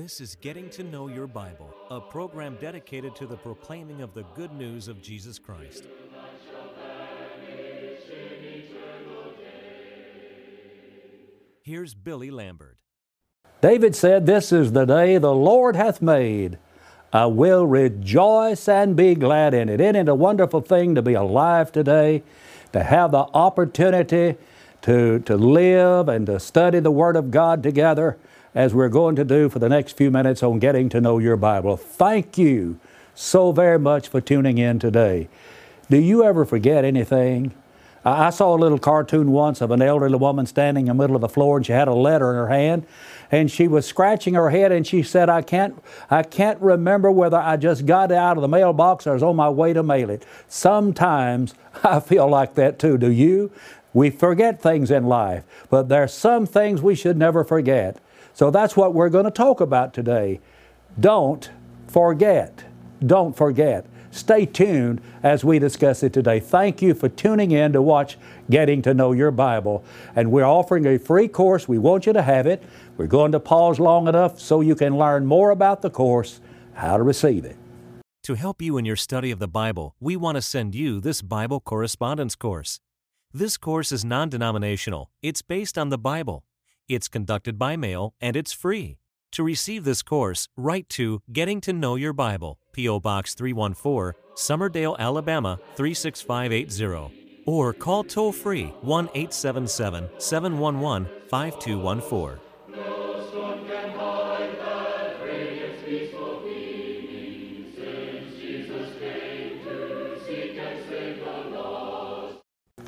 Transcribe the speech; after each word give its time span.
This 0.00 0.18
is 0.18 0.34
Getting 0.34 0.70
to 0.70 0.82
Know 0.82 1.08
Your 1.08 1.26
Bible, 1.26 1.74
a 1.90 2.00
program 2.00 2.56
dedicated 2.58 3.14
to 3.16 3.26
the 3.26 3.36
proclaiming 3.36 4.00
of 4.00 4.14
the 4.14 4.22
good 4.34 4.50
news 4.50 4.88
of 4.88 5.02
Jesus 5.02 5.38
Christ. 5.38 5.84
Here's 11.62 11.92
Billy 11.92 12.30
Lambert. 12.30 12.78
David 13.60 13.94
said, 13.94 14.24
This 14.24 14.52
is 14.52 14.72
the 14.72 14.86
day 14.86 15.18
the 15.18 15.34
Lord 15.34 15.76
hath 15.76 16.00
made. 16.00 16.58
I 17.12 17.26
will 17.26 17.66
rejoice 17.66 18.68
and 18.68 18.96
be 18.96 19.14
glad 19.14 19.52
in 19.52 19.68
it. 19.68 19.82
Isn't 19.82 19.96
it 19.96 20.08
a 20.08 20.14
wonderful 20.14 20.62
thing 20.62 20.94
to 20.94 21.02
be 21.02 21.12
alive 21.12 21.72
today, 21.72 22.22
to 22.72 22.82
have 22.82 23.10
the 23.10 23.26
opportunity 23.34 24.38
to, 24.80 25.18
to 25.18 25.36
live 25.36 26.08
and 26.08 26.24
to 26.24 26.40
study 26.40 26.80
the 26.80 26.90
Word 26.90 27.16
of 27.16 27.30
God 27.30 27.62
together 27.62 28.18
as 28.54 28.74
we're 28.74 28.88
going 28.88 29.16
to 29.16 29.24
do 29.24 29.48
for 29.48 29.58
the 29.58 29.68
next 29.68 29.96
few 29.96 30.10
minutes 30.10 30.42
on 30.42 30.58
getting 30.58 30.88
to 30.88 31.00
know 31.00 31.18
your 31.18 31.36
Bible? 31.36 31.76
Thank 31.76 32.36
you 32.36 32.78
so 33.14 33.52
very 33.52 33.78
much 33.78 34.08
for 34.08 34.20
tuning 34.20 34.58
in 34.58 34.78
today. 34.78 35.28
Do 35.88 35.98
you 35.98 36.24
ever 36.24 36.44
forget 36.44 36.84
anything? 36.84 37.52
I 38.04 38.30
saw 38.30 38.54
a 38.54 38.56
little 38.56 38.78
cartoon 38.78 39.30
once 39.30 39.60
of 39.60 39.70
an 39.70 39.82
elderly 39.82 40.16
woman 40.16 40.46
standing 40.46 40.86
in 40.86 40.96
the 40.96 41.02
middle 41.02 41.16
of 41.16 41.20
the 41.20 41.28
floor 41.28 41.58
and 41.58 41.66
she 41.66 41.72
had 41.72 41.86
a 41.86 41.94
letter 41.94 42.30
in 42.30 42.36
her 42.36 42.48
hand 42.48 42.86
and 43.30 43.50
she 43.50 43.68
was 43.68 43.84
scratching 43.84 44.34
her 44.34 44.48
head 44.48 44.72
and 44.72 44.86
she 44.86 45.02
said, 45.02 45.28
I 45.28 45.42
can't, 45.42 45.82
I 46.10 46.22
can't 46.22 46.58
remember 46.60 47.10
whether 47.10 47.36
I 47.36 47.58
just 47.58 47.84
got 47.84 48.10
it 48.10 48.16
out 48.16 48.38
of 48.38 48.40
the 48.40 48.48
mailbox 48.48 49.06
or 49.06 49.12
was 49.12 49.22
on 49.22 49.36
my 49.36 49.50
way 49.50 49.74
to 49.74 49.82
mail 49.82 50.08
it. 50.08 50.24
Sometimes 50.48 51.54
I 51.84 52.00
feel 52.00 52.26
like 52.26 52.54
that 52.54 52.78
too. 52.78 52.96
Do 52.96 53.10
you? 53.10 53.52
We 53.92 54.08
forget 54.08 54.62
things 54.62 54.90
in 54.90 55.06
life, 55.06 55.44
but 55.68 55.88
there 55.88 56.02
are 56.02 56.08
some 56.08 56.46
things 56.46 56.80
we 56.80 56.94
should 56.94 57.16
never 57.16 57.44
forget. 57.44 57.98
So 58.32 58.50
that's 58.50 58.76
what 58.76 58.94
we're 58.94 59.08
going 59.08 59.24
to 59.24 59.30
talk 59.30 59.60
about 59.60 59.92
today. 59.92 60.40
Don't 60.98 61.50
forget. 61.88 62.64
Don't 63.04 63.36
forget. 63.36 63.86
Stay 64.10 64.44
tuned 64.44 65.00
as 65.22 65.44
we 65.44 65.58
discuss 65.58 66.02
it 66.02 66.12
today. 66.12 66.40
Thank 66.40 66.82
you 66.82 66.94
for 66.94 67.08
tuning 67.08 67.52
in 67.52 67.72
to 67.72 67.82
watch 67.82 68.18
Getting 68.50 68.82
to 68.82 68.92
Know 68.92 69.12
Your 69.12 69.30
Bible. 69.30 69.84
And 70.16 70.32
we're 70.32 70.44
offering 70.44 70.84
a 70.86 70.98
free 70.98 71.28
course. 71.28 71.68
We 71.68 71.78
want 71.78 72.06
you 72.06 72.12
to 72.12 72.22
have 72.22 72.46
it. 72.46 72.62
We're 72.96 73.06
going 73.06 73.32
to 73.32 73.40
pause 73.40 73.78
long 73.78 74.08
enough 74.08 74.40
so 74.40 74.60
you 74.60 74.74
can 74.74 74.98
learn 74.98 75.26
more 75.26 75.50
about 75.50 75.82
the 75.82 75.90
course, 75.90 76.40
how 76.74 76.96
to 76.96 77.02
receive 77.04 77.44
it. 77.44 77.56
To 78.24 78.34
help 78.34 78.60
you 78.60 78.76
in 78.76 78.84
your 78.84 78.96
study 78.96 79.30
of 79.30 79.38
the 79.38 79.48
Bible, 79.48 79.94
we 80.00 80.16
want 80.16 80.36
to 80.36 80.42
send 80.42 80.74
you 80.74 81.00
this 81.00 81.22
Bible 81.22 81.60
correspondence 81.60 82.34
course. 82.34 82.80
This 83.32 83.56
course 83.56 83.92
is 83.92 84.04
non 84.04 84.28
denominational, 84.28 85.08
it's 85.22 85.40
based 85.40 85.78
on 85.78 85.88
the 85.88 85.98
Bible, 85.98 86.42
it's 86.90 87.08
conducted 87.08 87.58
by 87.58 87.76
mail, 87.76 88.14
and 88.20 88.36
it's 88.36 88.52
free. 88.52 88.98
To 89.32 89.44
receive 89.44 89.84
this 89.84 90.02
course, 90.02 90.48
write 90.56 90.88
to 90.90 91.22
Getting 91.32 91.60
to 91.62 91.72
Know 91.72 91.94
Your 91.94 92.12
Bible, 92.12 92.58
P.O. 92.72 92.98
Box 92.98 93.34
314, 93.34 94.20
Summerdale, 94.34 94.98
Alabama 94.98 95.60
36580, 95.76 97.42
or 97.46 97.72
call 97.72 98.02
toll 98.02 98.32
free 98.32 98.74
1 98.82 99.04
877 99.14 100.08
711 100.18 101.08
5214. 101.28 102.49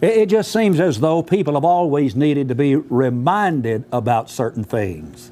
It 0.02 0.26
just 0.26 0.52
seems 0.52 0.80
as 0.80 0.98
though 0.98 1.22
people 1.22 1.54
have 1.54 1.64
always 1.64 2.16
needed 2.16 2.48
to 2.48 2.56
be 2.56 2.74
reminded 2.74 3.84
about 3.92 4.28
certain 4.28 4.64
things. 4.64 5.30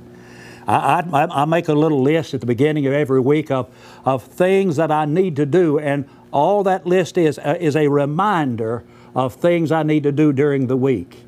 I, 0.69 1.03
I, 1.13 1.43
I, 1.43 1.45
make 1.45 1.67
a 1.67 1.75
little 1.75 2.01
list 2.01 2.35
at 2.35 2.41
the 2.41 2.47
beginning 2.47 2.87
of 2.87 2.93
every 2.93 3.21
week 3.21 3.51
of, 3.51 3.69
of 4.05 4.23
things 4.23 4.77
that 4.77 4.93
I 4.93 5.07
need 5.07 5.35
to 5.37 5.47
do, 5.47 5.81
and 5.81 6.09
all 6.31 6.63
that 6.63 6.87
list 6.87 7.19
is, 7.19 7.41
uh, 7.41 7.57
is 7.59 7.75
a 7.75 7.89
reminder 7.89 8.85
of 9.17 9.35
things 9.35 9.73
I 9.73 9.83
need 9.83 10.05
to 10.05 10.13
do 10.13 10.33
during 10.33 10.69
the 10.69 10.77
week. 10.77 11.25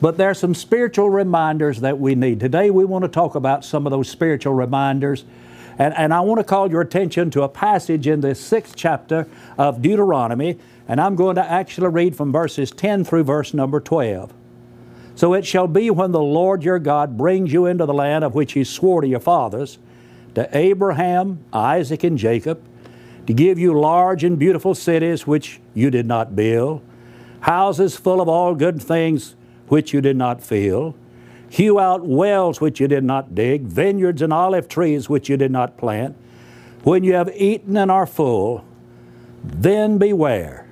But 0.00 0.16
there 0.16 0.30
are 0.30 0.34
some 0.34 0.54
spiritual 0.54 1.10
reminders 1.10 1.80
that 1.80 1.98
we 1.98 2.14
need. 2.14 2.38
Today 2.38 2.70
we 2.70 2.84
want 2.84 3.02
to 3.02 3.08
talk 3.08 3.34
about 3.34 3.64
some 3.64 3.88
of 3.88 3.90
those 3.90 4.08
spiritual 4.08 4.54
reminders. 4.54 5.24
And, 5.78 5.94
and 5.94 6.14
I 6.14 6.20
want 6.20 6.38
to 6.38 6.44
call 6.44 6.70
your 6.70 6.80
attention 6.80 7.30
to 7.30 7.42
a 7.42 7.48
passage 7.48 8.06
in 8.06 8.20
the 8.20 8.34
sixth 8.34 8.74
chapter 8.76 9.26
of 9.58 9.82
Deuteronomy 9.82 10.58
and 10.86 11.00
I'm 11.00 11.16
going 11.16 11.36
to 11.36 11.50
actually 11.50 11.88
read 11.88 12.16
from 12.16 12.32
verses 12.32 12.70
10 12.70 13.04
through 13.04 13.24
verse 13.24 13.54
number 13.54 13.80
12. 13.80 14.32
So 15.16 15.32
it 15.32 15.46
shall 15.46 15.68
be 15.68 15.90
when 15.90 16.12
the 16.12 16.20
Lord 16.20 16.62
your 16.62 16.78
God 16.78 17.16
brings 17.16 17.52
you 17.52 17.66
into 17.66 17.86
the 17.86 17.94
land 17.94 18.24
of 18.24 18.34
which 18.34 18.52
he 18.52 18.64
swore 18.64 19.00
to 19.00 19.06
your 19.06 19.20
fathers, 19.20 19.78
to 20.34 20.48
Abraham, 20.56 21.44
Isaac, 21.52 22.04
and 22.04 22.18
Jacob, 22.18 22.62
to 23.26 23.32
give 23.32 23.58
you 23.58 23.78
large 23.78 24.24
and 24.24 24.38
beautiful 24.38 24.74
cities 24.74 25.26
which 25.26 25.60
you 25.72 25.90
did 25.90 26.06
not 26.06 26.36
build, 26.36 26.82
houses 27.40 27.96
full 27.96 28.20
of 28.20 28.28
all 28.28 28.54
good 28.54 28.82
things 28.82 29.36
which 29.68 29.94
you 29.94 30.00
did 30.00 30.16
not 30.16 30.42
fill, 30.42 30.94
hew 31.48 31.78
out 31.78 32.06
wells 32.06 32.60
which 32.60 32.80
you 32.80 32.88
did 32.88 33.04
not 33.04 33.34
dig, 33.34 33.62
vineyards 33.62 34.22
and 34.22 34.32
olive 34.32 34.68
trees 34.68 35.08
which 35.08 35.28
you 35.28 35.36
did 35.36 35.50
not 35.50 35.76
plant. 35.76 36.16
When 36.82 37.04
you 37.04 37.14
have 37.14 37.30
eaten 37.34 37.76
and 37.76 37.90
are 37.90 38.06
full, 38.06 38.64
then 39.42 39.98
beware 39.98 40.64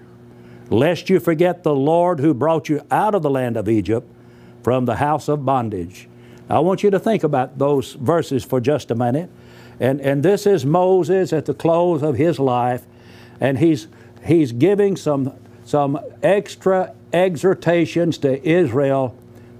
lest 0.72 1.10
you 1.10 1.20
forget 1.20 1.62
the 1.62 1.74
Lord 1.74 2.20
who 2.20 2.32
brought 2.32 2.68
you 2.68 2.80
out 2.90 3.14
of 3.14 3.22
the 3.22 3.30
land 3.30 3.56
of 3.56 3.68
Egypt 3.68 4.08
from 4.62 4.86
the 4.86 4.96
house 4.96 5.28
of 5.28 5.44
bondage. 5.44 6.08
I 6.48 6.58
want 6.60 6.82
you 6.82 6.90
to 6.90 6.98
think 6.98 7.22
about 7.22 7.58
those 7.58 7.92
verses 7.92 8.44
for 8.44 8.60
just 8.60 8.90
a 8.90 8.94
minute. 8.94 9.30
And, 9.80 10.00
and 10.00 10.22
this 10.22 10.46
is 10.46 10.64
Moses 10.64 11.32
at 11.32 11.46
the 11.46 11.54
close 11.54 12.02
of 12.02 12.16
his 12.16 12.38
life, 12.38 12.84
and 13.40 13.58
he's, 13.58 13.88
he's 14.24 14.52
giving 14.52 14.96
some, 14.96 15.34
some 15.64 15.98
extra 16.22 16.94
exhortations 17.12 18.18
to 18.18 18.46
Israel 18.46 19.16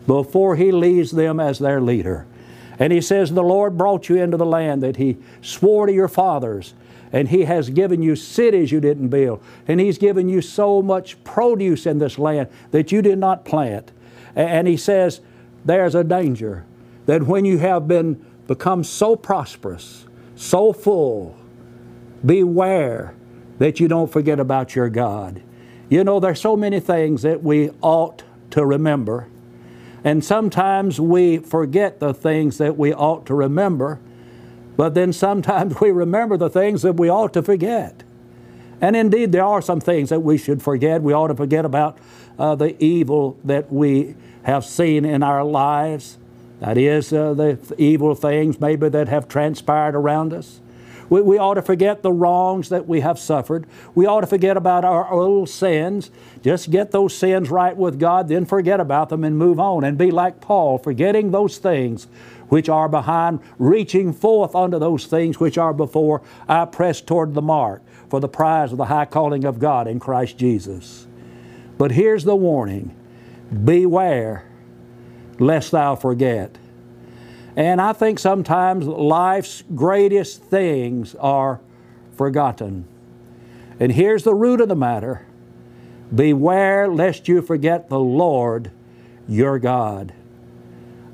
before 0.07 0.57
he 0.57 0.73
leaves 0.73 1.11
them 1.11 1.41
as 1.41 1.59
their 1.59 1.81
leader. 1.81 2.27
And 2.79 2.93
he 2.93 3.01
says, 3.01 3.31
The 3.31 3.43
Lord 3.43 3.77
brought 3.77 4.09
you 4.09 4.17
into 4.17 4.37
the 4.37 4.47
land 4.47 4.83
that 4.83 4.97
he 4.97 5.19
swore 5.41 5.87
to 5.87 5.93
your 5.93 6.09
fathers 6.09 6.75
and 7.13 7.29
He 7.29 7.45
has 7.45 7.69
given 7.69 8.03
you 8.03 8.17
cities 8.17 8.73
you 8.73 8.81
didn't 8.81 9.09
build. 9.09 9.43
And 9.69 9.79
He's 9.79 9.99
given 9.99 10.29
you 10.29 10.41
so 10.41 10.81
much 10.81 11.23
produce 11.25 11.87
in 11.87 11.99
this 11.99 12.19
land 12.19 12.49
that 12.71 12.91
you 12.91 13.03
did 13.03 13.19
not 13.19 13.45
plant. 13.45 13.93
And 14.35 14.67
He 14.67 14.79
says, 14.79 15.21
there's 15.65 15.95
a 15.95 16.03
danger 16.03 16.65
that 17.07 17.25
when 17.25 17.45
you 17.45 17.59
have 17.59 17.87
been 17.87 18.25
become 18.47 18.83
so 18.83 19.15
prosperous, 19.15 20.07
so 20.35 20.73
full, 20.73 21.37
beware 22.25 23.15
that 23.59 23.79
you 23.79 23.87
don't 23.87 24.11
forget 24.11 24.41
about 24.41 24.75
your 24.75 24.89
God. 24.89 25.43
You 25.89 26.03
know, 26.05 26.19
there's 26.19 26.41
so 26.41 26.57
many 26.57 26.81
things 26.81 27.23
that 27.23 27.43
we 27.43 27.71
ought 27.83 28.25
to 28.51 28.65
remember. 28.65 29.29
And 30.05 30.25
sometimes 30.25 31.01
we 31.01 31.39
forget 31.39 32.01
the 32.01 32.13
things 32.13 32.59
that 32.59 32.77
we 32.77 32.93
ought 32.93 33.27
to 33.27 33.35
remember 33.35 34.01
but 34.77 34.95
then 34.95 35.13
sometimes 35.13 35.75
we 35.81 35.91
remember 35.91 36.37
the 36.37 36.51
things 36.51 36.83
that 36.83 36.95
we 36.95 37.09
ought 37.09 37.33
to 37.35 37.43
forget. 37.43 38.03
And 38.81 38.97
indeed, 38.97 39.33
there 39.33 39.45
are 39.45 39.63
some 39.63 39.81
things 39.81 40.09
that 40.09 40.21
we 40.21 40.37
should 40.37 40.61
forget. 40.61 41.03
We 41.03 41.13
ought 41.13 41.29
to 41.29 41.37
forget 41.37 41.65
about 41.65 41.99
uh, 42.39 42.57
the 42.57 42.83
evil 42.83 43.39
that 43.45 43.73
we 43.73 44.17
have 44.43 44.65
seen 44.65 45.05
in 45.05 45.23
our 45.23 45.45
lives. 45.45 46.19
That 46.59 46.77
is, 46.77 47.13
uh, 47.13 47.35
the 47.35 47.59
evil 47.79 48.15
things 48.15 48.61
maybe 48.61 48.89
that 48.89 49.09
have 49.09 49.29
transpired 49.29 49.95
around 49.95 50.33
us. 50.33 50.61
We, 51.13 51.21
we 51.21 51.37
ought 51.37 51.55
to 51.55 51.63
forget 51.63 52.03
the 52.03 52.11
wrongs 52.11 52.71
that 52.71 52.89
we 52.89 53.01
have 53.01 53.19
suffered. 53.19 53.67
We 53.95 54.07
ought 54.07 54.23
to 54.23 54.27
forget 54.27 54.57
about 54.57 54.83
our 54.83 55.13
old 55.13 55.51
sins. 55.51 56.11
Just 56.41 56.71
get 56.71 56.91
those 56.91 57.15
sins 57.15 57.51
right 57.51 57.77
with 57.77 58.01
God, 58.01 58.29
then 58.29 58.47
forget 58.47 58.81
about 58.81 59.11
them 59.11 59.23
and 59.23 59.37
move 59.37 59.61
on 59.61 59.85
and 59.85 59.99
be 59.99 60.11
like 60.11 60.41
Paul, 60.41 60.79
forgetting 60.79 61.31
those 61.31 61.59
things 61.59 62.07
which 62.49 62.71
are 62.71 62.89
behind, 62.89 63.41
reaching 63.59 64.15
forth 64.15 64.55
unto 64.55 64.79
those 64.79 65.05
things 65.05 65.39
which 65.39 65.59
are 65.59 65.75
before, 65.75 66.23
I 66.49 66.65
press 66.65 67.03
toward 67.03 67.35
the 67.35 67.43
mark 67.43 67.83
for 68.09 68.19
the 68.19 68.29
prize 68.29 68.73
of 68.73 68.79
the 68.79 68.87
high 68.87 69.05
calling 69.05 69.45
of 69.45 69.59
God 69.59 69.87
in 69.87 70.01
Christ 70.01 70.39
Jesus. 70.39 71.07
But 71.77 71.93
here's 71.93 72.25
the 72.25 72.37
warning 72.37 72.97
beware 73.65 74.49
lest 75.39 75.73
thou 75.73 75.95
forget. 75.95 76.57
And 77.57 77.81
I 77.81 77.93
think 77.93 78.19
sometimes 78.19 78.87
life's 78.87 79.63
greatest 79.75 80.43
things 80.43 81.15
are 81.17 81.61
forgotten. 82.17 82.87
And 83.79 83.93
here's 83.93 84.25
the 84.25 84.35
root 84.35 84.61
of 84.61 84.69
the 84.69 84.77
matter 84.77 85.27
beware 86.15 86.89
lest 86.89 87.27
you 87.27 87.41
forget 87.41 87.89
the 87.89 87.99
Lord 87.99 88.71
your 89.29 89.59
God. 89.59 90.13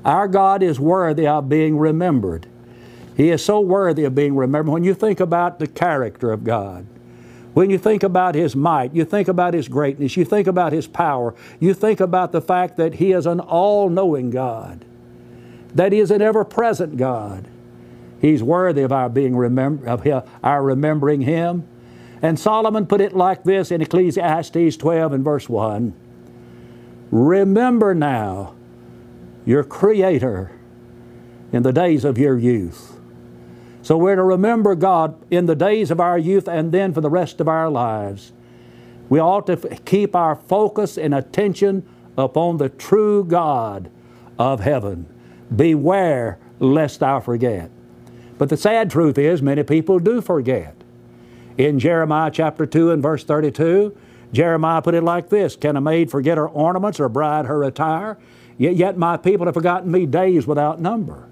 Our 0.03 0.27
God 0.27 0.63
is 0.63 0.79
worthy 0.79 1.27
of 1.27 1.49
being 1.49 1.77
remembered. 1.77 2.47
He 3.15 3.29
is 3.29 3.43
so 3.43 3.59
worthy 3.59 4.05
of 4.05 4.15
being 4.15 4.35
remembered. 4.35 4.71
When 4.71 4.83
you 4.83 4.93
think 4.93 5.19
about 5.19 5.59
the 5.59 5.67
character 5.67 6.31
of 6.31 6.43
God, 6.43 6.85
when 7.53 7.69
you 7.69 7.77
think 7.77 8.03
about 8.03 8.35
His 8.35 8.55
might, 8.55 8.95
you 8.95 9.03
think 9.03 9.27
about 9.27 9.53
His 9.53 9.67
greatness, 9.67 10.15
you 10.15 10.23
think 10.23 10.47
about 10.47 10.71
His 10.71 10.87
power, 10.87 11.35
you 11.59 11.73
think 11.73 11.99
about 11.99 12.31
the 12.31 12.41
fact 12.41 12.77
that 12.77 12.95
He 12.95 13.11
is 13.11 13.25
an 13.25 13.41
all 13.41 13.89
knowing 13.89 14.29
God, 14.29 14.85
that 15.73 15.91
He 15.91 15.99
is 15.99 16.11
an 16.11 16.21
ever 16.21 16.43
present 16.43 16.97
God, 16.97 17.47
He's 18.21 18.43
worthy 18.43 18.81
of 18.81 18.91
our 18.91 19.09
being 19.09 19.35
remember, 19.35 19.87
of 19.87 20.05
our 20.43 20.63
remembering 20.63 21.21
Him. 21.21 21.67
And 22.21 22.37
Solomon 22.37 22.85
put 22.85 22.99
it 22.99 23.15
like 23.15 23.43
this 23.45 23.71
in 23.71 23.81
Ecclesiastes 23.81 24.75
12 24.75 25.13
and 25.13 25.23
verse 25.23 25.47
1 25.47 25.93
Remember 27.11 27.95
now 27.95 28.55
your 29.45 29.63
Creator 29.63 30.51
in 31.51 31.63
the 31.63 31.73
days 31.73 32.05
of 32.05 32.17
your 32.17 32.37
youth. 32.37 32.99
So 33.81 33.97
we're 33.97 34.15
to 34.15 34.23
remember 34.23 34.75
God 34.75 35.19
in 35.31 35.45
the 35.45 35.55
days 35.55 35.89
of 35.89 35.99
our 35.99 36.17
youth 36.17 36.47
and 36.47 36.71
then 36.71 36.93
for 36.93 37.01
the 37.01 37.09
rest 37.09 37.39
of 37.39 37.47
our 37.47 37.69
lives. 37.69 38.31
We 39.09 39.19
ought 39.19 39.47
to 39.47 39.57
keep 39.85 40.15
our 40.15 40.35
focus 40.35 40.97
and 40.97 41.15
attention 41.15 41.87
upon 42.17 42.57
the 42.57 42.69
true 42.69 43.23
God 43.23 43.89
of 44.37 44.59
heaven. 44.59 45.07
Beware 45.55 46.37
lest 46.59 46.99
thou 46.99 47.19
forget. 47.19 47.71
But 48.37 48.49
the 48.49 48.57
sad 48.57 48.89
truth 48.89 49.17
is, 49.17 49.41
many 49.41 49.63
people 49.63 49.99
do 49.99 50.21
forget. 50.21 50.75
In 51.57 51.79
Jeremiah 51.79 52.31
chapter 52.31 52.65
2 52.65 52.91
and 52.91 53.03
verse 53.03 53.23
32, 53.23 53.95
Jeremiah 54.31 54.81
put 54.81 54.93
it 54.93 55.03
like 55.03 55.29
this 55.29 55.55
Can 55.55 55.75
a 55.75 55.81
maid 55.81 56.09
forget 56.11 56.37
her 56.37 56.47
ornaments 56.47 56.99
or 56.99 57.09
bride 57.09 57.45
her 57.45 57.63
attire? 57.63 58.17
Yet, 58.57 58.75
yet 58.75 58.97
my 58.97 59.17
people 59.17 59.45
have 59.45 59.55
forgotten 59.55 59.91
me 59.91 60.05
days 60.05 60.45
without 60.45 60.79
number. 60.79 61.27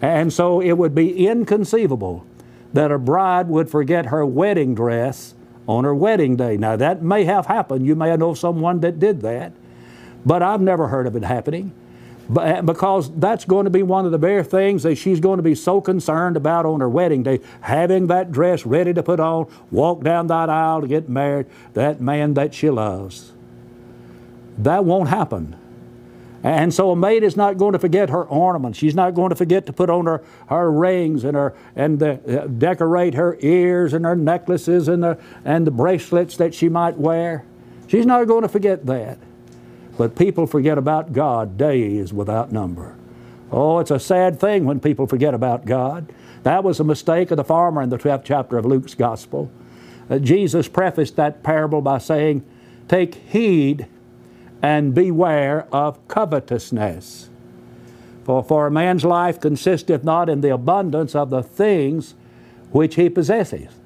And 0.00 0.32
so 0.32 0.60
it 0.60 0.72
would 0.72 0.94
be 0.94 1.26
inconceivable 1.26 2.24
that 2.72 2.92
a 2.92 2.98
bride 2.98 3.48
would 3.48 3.70
forget 3.70 4.06
her 4.06 4.24
wedding 4.26 4.74
dress 4.74 5.34
on 5.66 5.84
her 5.84 5.94
wedding 5.94 6.36
day. 6.36 6.56
Now, 6.56 6.76
that 6.76 7.02
may 7.02 7.24
have 7.24 7.46
happened. 7.46 7.86
You 7.86 7.94
may 7.94 8.14
know 8.16 8.34
someone 8.34 8.80
that 8.80 8.98
did 8.98 9.20
that, 9.22 9.52
but 10.24 10.42
I've 10.42 10.60
never 10.60 10.88
heard 10.88 11.06
of 11.06 11.16
it 11.16 11.24
happening. 11.24 11.72
Because 12.30 13.10
that's 13.18 13.46
going 13.46 13.64
to 13.64 13.70
be 13.70 13.82
one 13.82 14.04
of 14.04 14.12
the 14.12 14.18
bare 14.18 14.44
things 14.44 14.82
that 14.82 14.96
she's 14.96 15.18
going 15.18 15.38
to 15.38 15.42
be 15.42 15.54
so 15.54 15.80
concerned 15.80 16.36
about 16.36 16.66
on 16.66 16.80
her 16.80 16.88
wedding 16.88 17.22
day, 17.22 17.40
having 17.62 18.08
that 18.08 18.30
dress 18.30 18.66
ready 18.66 18.92
to 18.92 19.02
put 19.02 19.18
on, 19.18 19.50
walk 19.70 20.02
down 20.02 20.26
that 20.26 20.50
aisle 20.50 20.82
to 20.82 20.86
get 20.86 21.08
married, 21.08 21.46
that 21.72 22.02
man 22.02 22.34
that 22.34 22.52
she 22.52 22.68
loves. 22.68 23.32
That 24.58 24.84
won't 24.84 25.08
happen. 25.08 25.56
And 26.42 26.72
so 26.72 26.92
a 26.92 26.96
maid 26.96 27.24
is 27.24 27.36
not 27.36 27.58
going 27.58 27.72
to 27.72 27.78
forget 27.78 28.10
her 28.10 28.24
ornaments. 28.24 28.78
She's 28.78 28.94
not 28.94 29.14
going 29.14 29.30
to 29.30 29.36
forget 29.36 29.66
to 29.66 29.72
put 29.72 29.90
on 29.90 30.06
her, 30.06 30.22
her 30.48 30.70
rings 30.70 31.24
and 31.24 31.34
her 31.34 31.54
and 31.74 31.98
the, 31.98 32.42
uh, 32.42 32.46
decorate 32.46 33.14
her 33.14 33.36
ears 33.40 33.92
and 33.92 34.04
her 34.04 34.14
necklaces 34.14 34.86
and 34.86 35.02
the 35.02 35.18
and 35.44 35.66
the 35.66 35.70
bracelets 35.72 36.36
that 36.36 36.54
she 36.54 36.68
might 36.68 36.96
wear. 36.96 37.44
She's 37.88 38.06
not 38.06 38.26
going 38.28 38.42
to 38.42 38.48
forget 38.48 38.86
that. 38.86 39.18
But 39.98 40.14
people 40.14 40.46
forget 40.46 40.78
about 40.78 41.12
God 41.12 41.58
days 41.58 42.12
without 42.12 42.52
number. 42.52 42.96
Oh, 43.50 43.80
it's 43.80 43.90
a 43.90 43.98
sad 43.98 44.38
thing 44.38 44.64
when 44.64 44.78
people 44.78 45.08
forget 45.08 45.34
about 45.34 45.66
God. 45.66 46.12
That 46.44 46.62
was 46.62 46.78
a 46.78 46.84
mistake 46.84 47.32
of 47.32 47.36
the 47.36 47.44
farmer 47.44 47.82
in 47.82 47.90
the 47.90 47.98
12th 47.98 48.22
chapter 48.24 48.56
of 48.56 48.64
Luke's 48.64 48.94
Gospel. 48.94 49.50
Uh, 50.08 50.20
Jesus 50.20 50.68
prefaced 50.68 51.16
that 51.16 51.42
parable 51.42 51.82
by 51.82 51.98
saying, 51.98 52.44
Take 52.86 53.16
heed 53.16 53.88
and 54.62 54.94
beware 54.94 55.66
of 55.72 56.06
covetousness. 56.06 57.28
For, 58.24 58.44
for 58.44 58.68
a 58.68 58.70
man's 58.70 59.04
life 59.04 59.40
consisteth 59.40 60.04
not 60.04 60.28
in 60.28 60.42
the 60.42 60.54
abundance 60.54 61.16
of 61.16 61.30
the 61.30 61.42
things 61.42 62.14
which 62.70 62.94
he 62.94 63.08
possesseth. 63.08 63.80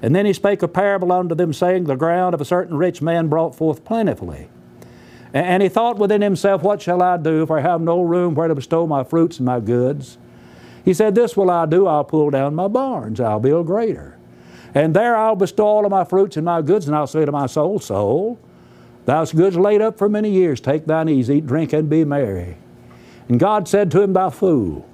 And 0.00 0.16
then 0.16 0.24
he 0.24 0.32
spake 0.32 0.62
a 0.62 0.68
parable 0.68 1.12
unto 1.12 1.34
them, 1.34 1.52
saying, 1.52 1.84
The 1.84 1.96
ground 1.96 2.34
of 2.34 2.40
a 2.40 2.46
certain 2.46 2.76
rich 2.76 3.02
man 3.02 3.28
brought 3.28 3.54
forth 3.54 3.84
plentifully. 3.84 4.48
And 5.32 5.62
he 5.62 5.68
thought 5.68 5.98
within 5.98 6.22
himself, 6.22 6.62
What 6.62 6.80
shall 6.80 7.02
I 7.02 7.16
do, 7.16 7.46
for 7.46 7.58
I 7.58 7.62
have 7.62 7.80
no 7.80 8.02
room 8.02 8.34
where 8.34 8.48
to 8.48 8.54
bestow 8.54 8.86
my 8.86 9.04
fruits 9.04 9.38
and 9.38 9.46
my 9.46 9.60
goods? 9.60 10.18
He 10.84 10.94
said, 10.94 11.14
This 11.14 11.36
will 11.36 11.50
I 11.50 11.66
do, 11.66 11.86
I'll 11.86 12.04
pull 12.04 12.30
down 12.30 12.54
my 12.54 12.68
barns, 12.68 13.20
I'll 13.20 13.40
build 13.40 13.66
greater. 13.66 14.16
And 14.74 14.94
there 14.94 15.16
I'll 15.16 15.36
bestow 15.36 15.66
all 15.66 15.84
of 15.84 15.90
my 15.90 16.04
fruits 16.04 16.36
and 16.36 16.44
my 16.44 16.62
goods, 16.62 16.86
and 16.86 16.96
I'll 16.96 17.06
say 17.06 17.24
to 17.24 17.32
my 17.32 17.46
soul, 17.46 17.78
Soul, 17.78 18.38
Thou's 19.06 19.32
goods 19.32 19.56
laid 19.56 19.80
up 19.80 19.96
for 19.96 20.08
many 20.08 20.30
years. 20.30 20.60
Take 20.60 20.84
thine 20.84 21.08
ease, 21.08 21.30
eat, 21.30 21.46
drink, 21.46 21.72
and 21.72 21.88
be 21.88 22.04
merry. 22.04 22.58
And 23.28 23.40
God 23.40 23.66
said 23.66 23.90
to 23.92 24.02
him, 24.02 24.12
Thou 24.12 24.30
fool, 24.30 24.88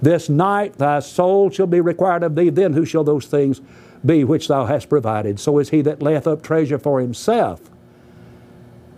this 0.00 0.28
night 0.28 0.78
thy 0.78 0.98
soul 0.98 1.50
shall 1.50 1.68
be 1.68 1.80
required 1.80 2.24
of 2.24 2.34
thee. 2.34 2.50
Then 2.50 2.72
who 2.72 2.84
shall 2.84 3.04
those 3.04 3.26
things 3.26 3.60
be 4.04 4.24
which 4.24 4.48
thou 4.48 4.66
hast 4.66 4.88
provided? 4.88 5.38
So 5.38 5.58
is 5.58 5.70
he 5.70 5.80
that 5.82 6.02
layeth 6.02 6.26
up 6.26 6.42
treasure 6.42 6.78
for 6.78 7.00
himself. 7.00 7.60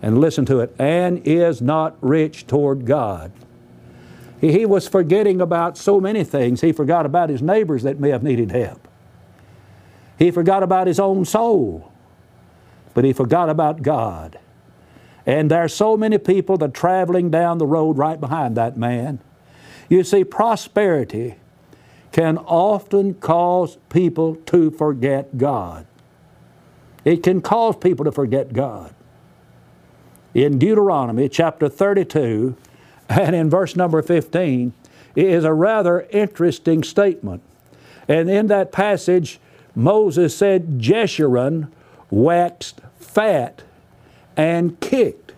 And 0.01 0.19
listen 0.19 0.45
to 0.45 0.59
it, 0.59 0.75
and 0.77 1.21
is 1.25 1.61
not 1.61 1.97
rich 2.01 2.45
toward 2.47 2.85
God. 2.85 3.31
He, 4.41 4.65
was 4.65 4.87
forgetting 4.87 5.41
about 5.41 5.77
so 5.77 5.99
many 5.99 6.23
things. 6.23 6.61
He 6.61 6.71
forgot 6.71 7.05
about 7.05 7.29
his 7.29 7.41
neighbors 7.41 7.83
that 7.83 7.99
may 7.99 8.09
have 8.09 8.21
needed 8.21 8.51
help. 8.51 8.87
He 10.19 10.29
forgot 10.31 10.61
about 10.61 10.87
his 10.87 10.99
own 10.99 11.25
soul, 11.25 11.91
but 12.93 13.03
he 13.03 13.13
forgot 13.13 13.49
about 13.49 13.81
God. 13.81 14.37
And 15.25 15.49
there's 15.49 15.73
so 15.73 15.97
many 15.97 16.17
people 16.17 16.57
that 16.57 16.65
are 16.65 16.71
traveling 16.71 17.31
down 17.31 17.57
the 17.57 17.65
road 17.65 17.97
right 17.97 18.19
behind 18.19 18.55
that 18.57 18.77
man. 18.77 19.19
You 19.89 20.03
see, 20.03 20.23
prosperity 20.23 21.35
can 22.11 22.37
often 22.37 23.15
cause 23.15 23.77
people 23.89 24.35
to 24.47 24.71
forget 24.71 25.37
God. 25.37 25.85
It 27.03 27.23
can 27.23 27.41
cause 27.41 27.75
people 27.75 28.05
to 28.05 28.11
forget 28.11 28.53
God. 28.53 28.93
In 30.35 30.59
Deuteronomy 30.59 31.29
chapter 31.29 31.69
32 31.69 32.57
and 33.07 33.33
in 33.33 33.49
verse 33.49 33.77
number 33.77 34.01
15 34.01 34.73
is 35.15 35.45
a 35.45 35.53
rather 35.53 36.01
interesting 36.11 36.83
statement. 36.83 37.41
And 38.09 38.29
in 38.29 38.47
that 38.47 38.73
passage, 38.73 39.39
Moses 39.75 40.35
said, 40.35 40.77
Jeshurun 40.77 41.69
waxed 42.11 42.81
fat 42.99 43.63
and 44.35 44.77
kicked. 44.81 45.31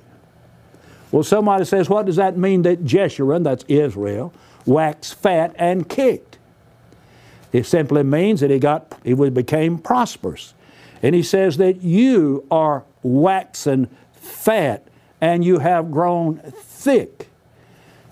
Well, 1.12 1.22
somebody 1.22 1.64
says, 1.66 1.88
what 1.88 2.08
does 2.08 2.16
that 2.16 2.36
mean 2.36 2.64
that 2.64 2.84
Jeshurun, 2.84 3.44
that's 3.44 3.66
Israel, 3.68 4.34
waxed 4.66 5.14
fat 5.14 5.56
and 5.60 5.88
kicked? 5.88 6.40
It 7.54 7.68
simply 7.68 8.02
means 8.02 8.40
that 8.40 8.50
he 8.50 8.58
got 8.58 8.98
he 9.04 9.14
became 9.14 9.78
prosperous. 9.78 10.56
And 11.04 11.14
he 11.14 11.22
says 11.22 11.58
that 11.58 11.84
you 11.84 12.48
are 12.50 12.84
waxing 13.04 13.90
fat 14.14 14.87
and 15.20 15.44
you 15.44 15.60
have 15.60 15.92
grown 15.92 16.38
thick. 16.38 17.30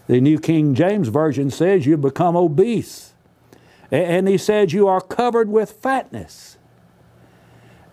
The 0.08 0.22
New 0.22 0.40
King 0.40 0.76
James 0.76 1.08
Version 1.08 1.50
says 1.50 1.86
you 1.86 1.98
become 1.98 2.36
obese. 2.36 3.14
And 3.92 4.28
he 4.28 4.38
says 4.38 4.74
you 4.74 4.88
are 4.88 5.02
covered 5.02 5.50
with 5.50 5.72
fatness 5.72 6.56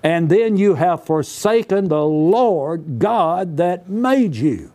and 0.03 0.29
then 0.29 0.57
you 0.57 0.75
have 0.75 1.05
forsaken 1.05 1.89
the 1.89 2.05
Lord 2.05 2.99
God 2.99 3.57
that 3.59 3.89
made 3.89 4.35
you. 4.35 4.73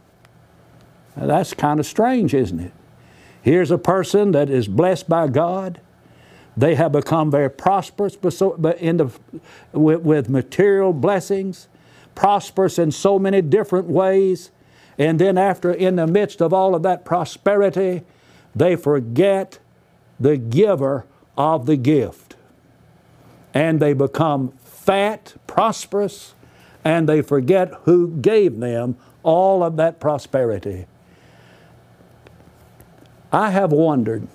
Now, 1.15 1.27
that's 1.27 1.53
kind 1.53 1.79
of 1.79 1.85
strange, 1.85 2.33
isn't 2.33 2.59
it? 2.59 2.71
Here's 3.41 3.71
a 3.71 3.77
person 3.77 4.31
that 4.31 4.49
is 4.49 4.67
blessed 4.67 5.09
by 5.09 5.27
God. 5.27 5.81
They 6.55 6.75
have 6.75 6.91
become 6.91 7.29
very 7.29 7.49
prosperous 7.49 8.15
in 8.79 8.97
the, 8.97 9.11
with, 9.73 10.01
with 10.01 10.29
material 10.29 10.93
blessings, 10.93 11.67
prosperous 12.17 12.79
in 12.79 12.91
so 12.91 13.19
many 13.19 13.43
different 13.43 13.87
ways. 13.87 14.49
And 14.97 15.19
then, 15.19 15.37
after, 15.37 15.71
in 15.71 15.97
the 15.97 16.07
midst 16.07 16.41
of 16.41 16.51
all 16.51 16.73
of 16.73 16.81
that 16.81 17.05
prosperity, 17.05 18.01
they 18.55 18.75
forget 18.75 19.59
the 20.19 20.35
giver 20.35 21.05
of 21.37 21.67
the 21.67 21.77
gift. 21.77 22.35
And 23.53 23.79
they 23.79 23.93
become 23.93 24.49
fat, 24.63 25.35
prosperous, 25.45 26.33
and 26.83 27.07
they 27.07 27.21
forget 27.21 27.71
who 27.83 28.09
gave 28.17 28.59
them 28.59 28.97
all 29.21 29.63
of 29.63 29.77
that 29.77 29.99
prosperity. 29.99 30.87
I 33.31 33.51
have 33.51 33.71
wondered 33.71 34.27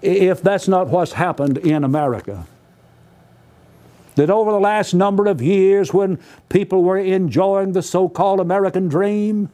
if 0.00 0.40
that's 0.42 0.68
not 0.68 0.86
what's 0.88 1.14
happened 1.14 1.58
in 1.58 1.82
America. 1.82 2.46
That 4.16 4.30
over 4.30 4.50
the 4.50 4.60
last 4.60 4.94
number 4.94 5.26
of 5.26 5.40
years, 5.40 5.92
when 5.94 6.18
people 6.48 6.82
were 6.82 6.98
enjoying 6.98 7.72
the 7.72 7.82
so 7.82 8.08
called 8.08 8.40
American 8.40 8.88
dream, 8.88 9.50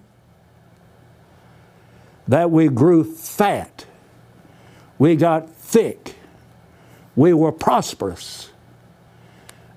that 2.29 2.51
we 2.51 2.69
grew 2.69 3.05
fat, 3.05 3.87
we 4.99 5.17
got 5.17 5.51
thick, 5.51 6.15
we 7.17 7.35
were 7.35 7.53
prosperous, 7.53 8.51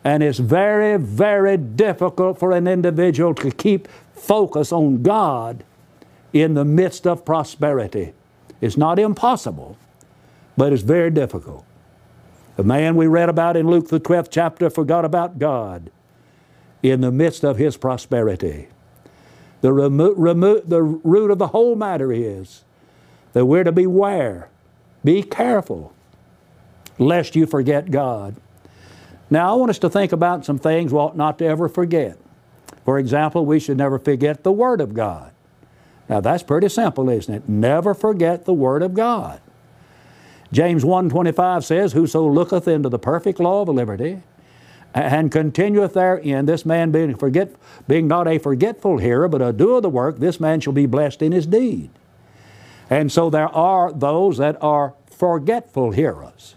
and 0.03 0.21
it's 0.21 0.37
very, 0.37 0.97
very 0.97 1.57
difficult 1.57 2.37
for 2.37 2.51
an 2.51 2.67
individual 2.67 3.33
to 3.33 3.49
keep 3.49 3.87
focus 4.13 4.71
on 4.71 5.01
God 5.01 5.63
in 6.31 6.53
the 6.53 6.63
midst 6.63 7.07
of 7.07 7.25
prosperity. 7.25 8.13
It's 8.61 8.77
not 8.77 8.99
impossible, 8.99 9.77
but 10.55 10.71
it's 10.71 10.83
very 10.83 11.09
difficult. 11.09 11.65
The 12.55 12.63
man 12.63 12.95
we 12.95 13.07
read 13.07 13.29
about 13.29 13.57
in 13.57 13.67
Luke, 13.69 13.89
the 13.89 13.99
12th 13.99 14.29
chapter, 14.31 14.69
forgot 14.69 15.05
about 15.05 15.39
God 15.39 15.91
in 16.83 17.01
the 17.01 17.11
midst 17.11 17.43
of 17.43 17.57
his 17.57 17.77
prosperity. 17.77 18.67
The, 19.61 19.73
remo- 19.73 20.13
remo- 20.15 20.61
the 20.61 20.81
root 20.83 21.31
of 21.31 21.39
the 21.39 21.47
whole 21.47 21.75
matter 21.75 22.13
is 22.13 22.63
that 23.33 23.45
we're 23.45 23.63
to 23.63 23.71
beware 23.71 24.49
Be 25.03 25.23
careful 25.23 25.93
lest 26.99 27.35
you 27.35 27.45
forget 27.45 27.91
God. 27.91 28.35
Now, 29.29 29.51
I 29.51 29.55
want 29.55 29.69
us 29.71 29.79
to 29.79 29.89
think 29.89 30.11
about 30.11 30.45
some 30.45 30.59
things 30.59 30.93
we 30.93 30.99
ought 30.99 31.17
not 31.17 31.39
to 31.39 31.45
ever 31.45 31.69
forget. 31.69 32.17
For 32.85 32.99
example, 32.99 33.45
we 33.45 33.59
should 33.59 33.77
never 33.77 33.99
forget 33.99 34.43
the 34.43 34.51
Word 34.51 34.81
of 34.81 34.93
God. 34.93 35.31
Now, 36.09 36.21
that's 36.21 36.43
pretty 36.43 36.69
simple, 36.69 37.09
isn't 37.09 37.33
it? 37.33 37.49
Never 37.49 37.93
forget 37.93 38.45
the 38.45 38.53
Word 38.53 38.83
of 38.83 38.93
God. 38.93 39.41
James 40.55 40.85
1.25 40.85 41.65
says, 41.65 41.91
Whoso 41.91 42.25
looketh 42.25 42.65
into 42.65 42.87
the 42.87 42.97
perfect 42.97 43.41
law 43.41 43.63
of 43.63 43.67
liberty, 43.67 44.21
and 44.93 45.29
continueth 45.29 45.95
therein, 45.95 46.45
this 46.45 46.65
man 46.65 46.91
being, 46.91 47.13
forget, 47.13 47.51
being 47.89 48.07
not 48.07 48.25
a 48.25 48.37
forgetful 48.37 48.99
hearer, 48.99 49.27
but 49.27 49.41
a 49.41 49.51
doer 49.51 49.75
of 49.75 49.83
the 49.83 49.89
work, 49.89 50.19
this 50.19 50.39
man 50.39 50.61
shall 50.61 50.71
be 50.71 50.85
blessed 50.85 51.21
in 51.21 51.33
his 51.33 51.45
deed. 51.45 51.89
And 52.89 53.11
so 53.11 53.29
there 53.29 53.49
are 53.49 53.91
those 53.91 54.37
that 54.37 54.57
are 54.63 54.93
forgetful 55.07 55.91
hearers. 55.91 56.55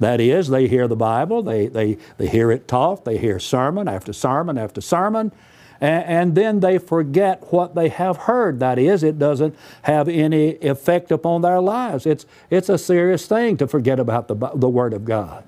That 0.00 0.22
is, 0.22 0.48
they 0.48 0.66
hear 0.66 0.88
the 0.88 0.96
Bible, 0.96 1.42
they, 1.42 1.66
they, 1.66 1.98
they 2.16 2.28
hear 2.28 2.50
it 2.50 2.66
taught, 2.66 3.04
they 3.04 3.18
hear 3.18 3.38
sermon 3.38 3.88
after 3.88 4.14
sermon 4.14 4.56
after 4.56 4.80
sermon, 4.80 5.32
and, 5.80 6.04
and, 6.04 6.34
then 6.34 6.60
they 6.60 6.78
forget 6.78 7.52
what 7.52 7.74
they 7.74 7.88
have 7.88 8.16
heard. 8.16 8.58
That 8.60 8.78
is, 8.78 9.02
it 9.02 9.18
doesn't 9.18 9.54
have 9.82 10.08
any 10.08 10.56
effect 10.56 11.12
upon 11.12 11.42
their 11.42 11.60
lives. 11.60 12.04
It's, 12.04 12.26
it's 12.50 12.68
a 12.68 12.78
serious 12.78 13.26
thing 13.26 13.56
to 13.58 13.68
forget 13.68 14.00
about 14.00 14.28
the, 14.28 14.34
the 14.54 14.68
Word 14.68 14.92
of 14.92 15.04
God. 15.04 15.44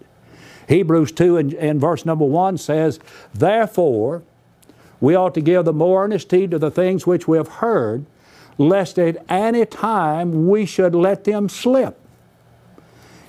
Hebrews 0.68 1.10
2 1.12 1.37
and, 1.37 1.54
and 1.54 1.80
verse 1.80 2.06
number 2.06 2.25
1 2.25 2.58
says, 2.58 3.00
Therefore, 3.34 4.22
we 5.00 5.16
ought 5.16 5.34
to 5.34 5.40
give 5.40 5.64
the 5.64 5.72
more 5.72 6.04
earnest 6.04 6.30
heed 6.30 6.52
to 6.52 6.58
the 6.58 6.70
things 6.70 7.06
which 7.06 7.26
we 7.26 7.37
have 7.37 7.49
heard, 7.49 8.06
lest 8.56 8.99
at 8.99 9.25
any 9.28 9.66
time 9.66 10.46
we 10.46 10.64
should 10.66 10.94
let 10.94 11.25
them 11.25 11.49
slip. 11.49 12.00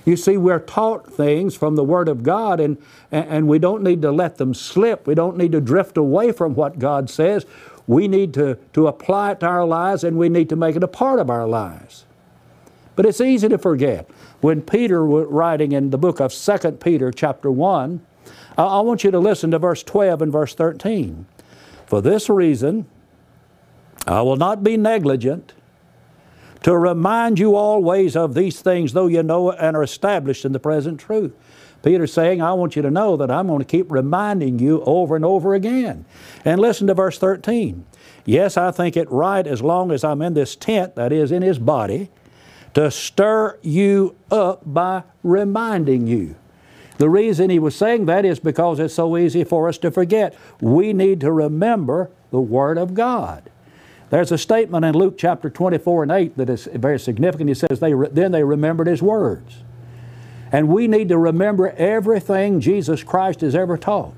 You 0.04 0.16
see, 0.16 0.36
we're 0.36 0.58
taught 0.58 1.06
things 1.12 1.54
from 1.54 1.76
the 1.76 1.84
Word 1.84 2.08
of 2.08 2.22
God, 2.22 2.58
and, 2.60 2.76
and 3.12 3.46
we 3.46 3.58
don't 3.58 3.82
need 3.82 4.02
to 4.02 4.10
let 4.10 4.36
them 4.36 4.52
slip. 4.52 5.06
We 5.06 5.14
don't 5.14 5.36
need 5.36 5.52
to 5.52 5.60
drift 5.60 5.96
away 5.96 6.32
from 6.32 6.54
what 6.54 6.78
God 6.78 7.08
says. 7.08 7.46
We 7.86 8.08
need 8.08 8.34
to, 8.34 8.58
to 8.72 8.88
apply 8.88 9.32
it 9.32 9.40
to 9.40 9.46
our 9.46 9.64
lives, 9.64 10.02
and 10.02 10.18
we 10.18 10.28
need 10.28 10.48
to 10.48 10.56
make 10.56 10.74
it 10.74 10.82
a 10.82 10.88
part 10.88 11.20
of 11.20 11.30
our 11.30 11.46
lives. 11.46 12.04
But 12.96 13.06
it's 13.06 13.20
easy 13.20 13.48
to 13.48 13.58
forget. 13.58 14.08
When 14.40 14.60
Peter 14.60 15.06
was 15.06 15.26
writing 15.28 15.72
in 15.72 15.90
the 15.90 15.98
book 15.98 16.20
of 16.20 16.32
2 16.32 16.72
Peter, 16.72 17.10
chapter 17.12 17.50
1, 17.50 18.04
I 18.58 18.80
want 18.80 19.04
you 19.04 19.10
to 19.10 19.18
listen 19.18 19.50
to 19.52 19.58
verse 19.58 19.82
12 19.82 20.22
and 20.22 20.32
verse 20.32 20.54
13. 20.54 21.26
For 21.86 22.00
this 22.00 22.28
reason, 22.28 22.86
I 24.06 24.22
will 24.22 24.36
not 24.36 24.64
be 24.64 24.76
negligent 24.76 25.52
to 26.62 26.76
remind 26.76 27.38
you 27.38 27.56
always 27.56 28.16
of 28.16 28.34
these 28.34 28.60
things, 28.60 28.92
though 28.92 29.06
you 29.06 29.22
know 29.22 29.50
and 29.52 29.76
are 29.76 29.82
established 29.82 30.44
in 30.44 30.52
the 30.52 30.60
present 30.60 31.00
truth. 31.00 31.32
Peter's 31.82 32.12
saying, 32.12 32.40
I 32.40 32.52
want 32.52 32.76
you 32.76 32.82
to 32.82 32.90
know 32.90 33.16
that 33.16 33.30
I'm 33.30 33.48
going 33.48 33.58
to 33.58 33.64
keep 33.64 33.90
reminding 33.90 34.60
you 34.60 34.82
over 34.84 35.16
and 35.16 35.24
over 35.24 35.54
again. 35.54 36.04
And 36.44 36.60
listen 36.60 36.86
to 36.86 36.94
verse 36.94 37.18
13. 37.18 37.84
Yes, 38.24 38.56
I 38.56 38.70
think 38.70 38.96
it 38.96 39.10
right 39.10 39.46
as 39.46 39.62
long 39.62 39.90
as 39.90 40.04
I'm 40.04 40.22
in 40.22 40.34
this 40.34 40.54
tent, 40.54 40.94
that 40.94 41.12
is, 41.12 41.32
in 41.32 41.42
his 41.42 41.58
body, 41.58 42.10
to 42.74 42.90
stir 42.90 43.58
you 43.62 44.16
up 44.30 44.62
by 44.64 45.02
reminding 45.24 46.06
you. 46.06 46.36
The 46.98 47.10
reason 47.10 47.50
he 47.50 47.58
was 47.58 47.74
saying 47.74 48.06
that 48.06 48.24
is 48.24 48.38
because 48.38 48.78
it's 48.78 48.94
so 48.94 49.16
easy 49.16 49.42
for 49.42 49.68
us 49.68 49.78
to 49.78 49.90
forget. 49.90 50.36
We 50.60 50.92
need 50.92 51.20
to 51.22 51.32
remember 51.32 52.10
the 52.30 52.40
Word 52.40 52.78
of 52.78 52.94
God. 52.94 53.50
There's 54.12 54.30
a 54.30 54.36
statement 54.36 54.84
in 54.84 54.94
Luke 54.94 55.14
chapter 55.16 55.48
24 55.48 56.02
and 56.02 56.12
8 56.12 56.36
that 56.36 56.50
is 56.50 56.68
very 56.74 56.98
significant. 56.98 57.48
He 57.48 57.54
says, 57.54 57.80
they 57.80 57.94
Then 57.94 58.30
they 58.30 58.44
remembered 58.44 58.86
his 58.86 59.00
words. 59.00 59.62
And 60.52 60.68
we 60.68 60.86
need 60.86 61.08
to 61.08 61.16
remember 61.16 61.70
everything 61.70 62.60
Jesus 62.60 63.02
Christ 63.02 63.40
has 63.40 63.54
ever 63.54 63.78
taught. 63.78 64.12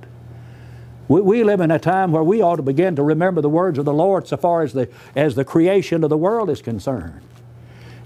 We, 1.06 1.20
we 1.20 1.44
live 1.44 1.60
in 1.60 1.70
a 1.70 1.78
time 1.78 2.10
where 2.10 2.24
we 2.24 2.42
ought 2.42 2.56
to 2.56 2.62
begin 2.62 2.96
to 2.96 3.04
remember 3.04 3.40
the 3.40 3.48
words 3.48 3.78
of 3.78 3.84
the 3.84 3.94
Lord 3.94 4.26
so 4.26 4.36
far 4.36 4.62
as 4.62 4.72
the, 4.72 4.88
as 5.14 5.36
the 5.36 5.44
creation 5.44 6.02
of 6.02 6.10
the 6.10 6.18
world 6.18 6.50
is 6.50 6.60
concerned. 6.60 7.22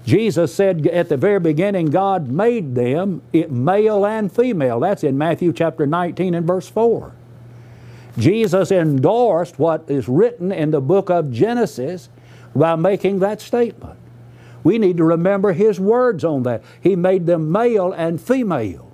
Jesus 0.05 0.53
said 0.53 0.85
at 0.85 1.09
the 1.09 1.17
very 1.17 1.39
beginning, 1.39 1.87
God 1.87 2.29
made 2.29 2.75
them 2.75 3.23
male 3.33 4.05
and 4.05 4.31
female. 4.31 4.79
That's 4.79 5.03
in 5.03 5.17
Matthew 5.17 5.51
chapter 5.53 5.87
19 5.87 6.35
and 6.35 6.45
verse 6.45 6.69
4. 6.69 7.13
Jesus 8.19 8.71
endorsed 8.71 9.57
what 9.57 9.89
is 9.89 10.07
written 10.07 10.51
in 10.51 10.71
the 10.71 10.81
book 10.81 11.09
of 11.09 11.31
Genesis 11.31 12.09
by 12.55 12.75
making 12.75 13.19
that 13.19 13.41
statement. 13.41 13.97
We 14.63 14.77
need 14.77 14.97
to 14.97 15.03
remember 15.03 15.53
His 15.53 15.79
words 15.79 16.23
on 16.23 16.43
that. 16.43 16.63
He 16.81 16.95
made 16.95 17.25
them 17.25 17.51
male 17.51 17.93
and 17.93 18.19
female 18.19 18.91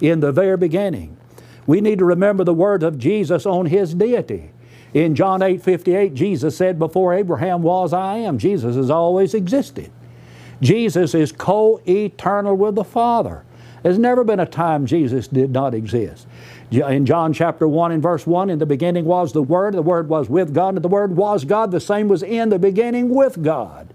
in 0.00 0.20
the 0.20 0.32
very 0.32 0.56
beginning. 0.56 1.16
We 1.66 1.80
need 1.80 1.98
to 1.98 2.04
remember 2.04 2.44
the 2.44 2.54
words 2.54 2.84
of 2.84 2.98
Jesus 2.98 3.44
on 3.44 3.66
His 3.66 3.94
deity. 3.94 4.50
In 4.94 5.14
John 5.14 5.42
8 5.42 5.62
58, 5.62 6.14
Jesus 6.14 6.56
said, 6.56 6.78
Before 6.78 7.12
Abraham 7.12 7.62
was, 7.62 7.92
I 7.92 8.16
am. 8.18 8.38
Jesus 8.38 8.76
has 8.76 8.90
always 8.90 9.34
existed. 9.34 9.90
Jesus 10.62 11.14
is 11.14 11.30
co 11.30 11.80
eternal 11.86 12.56
with 12.56 12.74
the 12.74 12.84
Father. 12.84 13.44
There's 13.82 13.98
never 13.98 14.24
been 14.24 14.40
a 14.40 14.46
time 14.46 14.86
Jesus 14.86 15.28
did 15.28 15.50
not 15.50 15.74
exist. 15.74 16.26
In 16.70 17.06
John 17.06 17.32
chapter 17.32 17.66
1 17.66 17.92
and 17.92 18.02
verse 18.02 18.26
1, 18.26 18.50
in 18.50 18.58
the 18.58 18.66
beginning 18.66 19.06
was 19.06 19.32
the 19.32 19.42
Word, 19.42 19.74
the 19.74 19.82
Word 19.82 20.08
was 20.08 20.28
with 20.28 20.52
God, 20.52 20.74
and 20.74 20.84
the 20.84 20.88
Word 20.88 21.16
was 21.16 21.44
God. 21.44 21.70
The 21.70 21.80
same 21.80 22.08
was 22.08 22.22
in 22.22 22.50
the 22.50 22.58
beginning 22.58 23.14
with 23.14 23.42
God. 23.42 23.88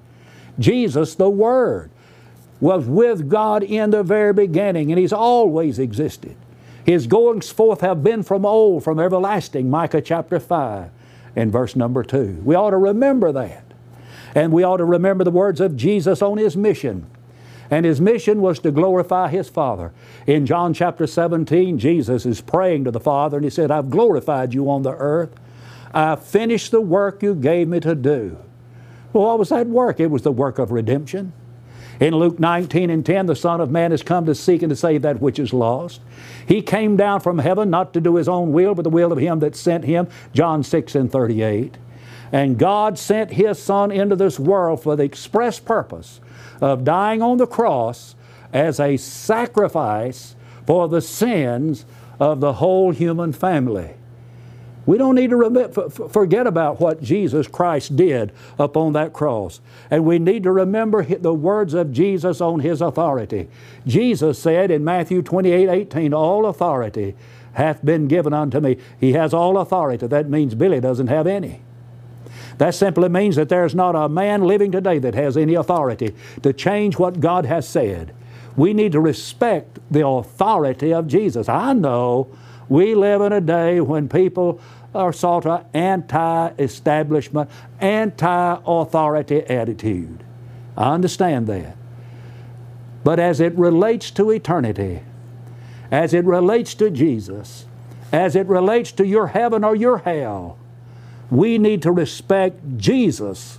Jesus, 0.57 1.13
the 1.15 1.29
Word, 1.29 1.91
was 2.59 2.85
with 2.85 3.29
God 3.29 3.61
in 3.61 3.91
the 3.91 4.01
very 4.01 4.33
beginning, 4.33 4.91
and 4.91 4.99
He's 4.99 5.13
always 5.13 5.77
existed. 5.77 6.35
His 6.83 7.07
goings 7.07 7.49
forth 7.49 7.81
have 7.81 8.03
been 8.03 8.23
from 8.23 8.45
old, 8.45 8.83
from 8.83 8.99
everlasting, 8.99 9.69
Micah 9.69 10.01
chapter 10.01 10.39
5 10.39 10.89
and 11.35 11.51
verse 11.51 11.75
number 11.75 12.03
2. 12.03 12.41
We 12.43 12.55
ought 12.55 12.71
to 12.71 12.77
remember 12.77 13.31
that. 13.31 13.63
And 14.35 14.51
we 14.51 14.63
ought 14.63 14.77
to 14.77 14.85
remember 14.85 15.23
the 15.23 15.31
words 15.31 15.61
of 15.61 15.77
Jesus 15.77 16.21
on 16.21 16.37
His 16.37 16.57
mission. 16.57 17.05
And 17.69 17.85
his 17.85 18.01
mission 18.01 18.41
was 18.41 18.59
to 18.59 18.71
glorify 18.71 19.29
his 19.29 19.49
Father. 19.49 19.91
In 20.27 20.45
John 20.45 20.73
chapter 20.73 21.07
17, 21.07 21.79
Jesus 21.79 22.25
is 22.25 22.41
praying 22.41 22.83
to 22.83 22.91
the 22.91 22.99
Father 22.99 23.37
and 23.37 23.43
he 23.43 23.49
said, 23.49 23.71
I've 23.71 23.89
glorified 23.89 24.53
you 24.53 24.69
on 24.69 24.83
the 24.83 24.91
earth. 24.91 25.33
I've 25.93 26.23
finished 26.23 26.71
the 26.71 26.81
work 26.81 27.21
you 27.23 27.35
gave 27.35 27.67
me 27.67 27.79
to 27.81 27.95
do. 27.95 28.37
Well, 29.13 29.25
what 29.25 29.39
was 29.39 29.49
that 29.49 29.67
work? 29.67 29.99
It 29.99 30.07
was 30.07 30.23
the 30.23 30.31
work 30.31 30.59
of 30.59 30.71
redemption. 30.71 31.33
In 31.99 32.15
Luke 32.15 32.39
19 32.39 32.89
and 32.89 33.05
10, 33.05 33.27
the 33.27 33.35
Son 33.35 33.61
of 33.61 33.69
Man 33.69 33.91
has 33.91 34.01
come 34.01 34.25
to 34.25 34.33
seek 34.33 34.63
and 34.63 34.71
to 34.71 34.75
save 34.75 35.03
that 35.03 35.21
which 35.21 35.37
is 35.37 35.53
lost. 35.53 36.01
He 36.47 36.61
came 36.61 36.97
down 36.97 37.19
from 37.19 37.37
heaven 37.37 37.69
not 37.69 37.93
to 37.93 38.01
do 38.01 38.15
his 38.15 38.27
own 38.27 38.51
will, 38.51 38.73
but 38.73 38.81
the 38.81 38.89
will 38.89 39.11
of 39.11 39.19
him 39.19 39.39
that 39.39 39.55
sent 39.55 39.85
him. 39.85 40.07
John 40.33 40.63
6 40.63 40.95
and 40.95 41.11
38. 41.11 41.77
And 42.31 42.57
God 42.57 42.97
sent 42.97 43.31
his 43.31 43.61
Son 43.61 43.91
into 43.91 44.15
this 44.15 44.39
world 44.39 44.81
for 44.81 44.95
the 44.95 45.03
express 45.03 45.59
purpose 45.59 46.19
of 46.61 46.83
dying 46.83 47.21
on 47.21 47.37
the 47.37 47.47
cross 47.47 48.15
as 48.51 48.79
a 48.79 48.97
sacrifice 48.97 50.35
for 50.65 50.87
the 50.87 51.01
sins 51.01 51.85
of 52.19 52.39
the 52.39 52.53
whole 52.53 52.91
human 52.91 53.33
family. 53.33 53.95
We 54.85 54.97
don't 54.97 55.15
need 55.15 55.29
to 55.29 55.79
forget 56.11 56.45
about 56.45 56.81
what 56.81 57.01
Jesus 57.01 57.47
Christ 57.47 57.95
did 57.95 58.33
upon 58.59 58.93
that 58.93 59.13
cross. 59.13 59.61
And 59.89 60.03
we 60.03 60.19
need 60.19 60.43
to 60.43 60.51
remember 60.51 61.03
the 61.03 61.33
words 61.33 61.73
of 61.73 61.93
Jesus 61.93 62.41
on 62.41 62.59
His 62.59 62.81
authority. 62.81 63.47
Jesus 63.87 64.37
said 64.37 64.71
in 64.71 64.83
Matthew 64.83 65.21
28 65.21 65.69
18, 65.69 66.13
All 66.13 66.45
authority 66.45 67.15
hath 67.53 67.83
been 67.85 68.07
given 68.07 68.33
unto 68.33 68.59
me. 68.59 68.77
He 68.99 69.13
has 69.13 69.33
all 69.33 69.57
authority. 69.57 70.07
That 70.07 70.29
means 70.29 70.53
Billy 70.53 70.81
doesn't 70.81 71.07
have 71.07 71.27
any. 71.27 71.61
That 72.57 72.75
simply 72.75 73.09
means 73.09 73.35
that 73.35 73.49
there's 73.49 73.75
not 73.75 73.95
a 73.95 74.09
man 74.09 74.43
living 74.43 74.71
today 74.71 74.99
that 74.99 75.15
has 75.15 75.37
any 75.37 75.55
authority 75.55 76.13
to 76.41 76.53
change 76.53 76.97
what 76.97 77.19
God 77.19 77.45
has 77.45 77.67
said. 77.67 78.13
We 78.55 78.73
need 78.73 78.91
to 78.91 78.99
respect 78.99 79.79
the 79.89 80.05
authority 80.05 80.93
of 80.93 81.07
Jesus. 81.07 81.49
I 81.49 81.73
know 81.73 82.27
we 82.69 82.95
live 82.95 83.21
in 83.21 83.33
a 83.33 83.41
day 83.41 83.81
when 83.81 84.07
people 84.07 84.59
are 84.93 85.11
sort 85.11 85.45
of 85.45 85.65
anti 85.73 86.49
establishment, 86.59 87.49
anti 87.79 88.57
authority 88.65 89.41
attitude. 89.41 90.23
I 90.77 90.93
understand 90.93 91.47
that. 91.47 91.77
But 93.03 93.19
as 93.19 93.39
it 93.39 93.53
relates 93.57 94.11
to 94.11 94.31
eternity, 94.31 95.01
as 95.91 96.13
it 96.13 96.25
relates 96.25 96.73
to 96.75 96.89
Jesus, 96.89 97.65
as 98.11 98.35
it 98.35 98.47
relates 98.47 98.91
to 98.93 99.05
your 99.05 99.27
heaven 99.27 99.63
or 99.63 99.75
your 99.75 99.99
hell, 99.99 100.57
we 101.33 101.57
need 101.57 101.81
to 101.81 101.91
respect 101.91 102.77
Jesus' 102.77 103.57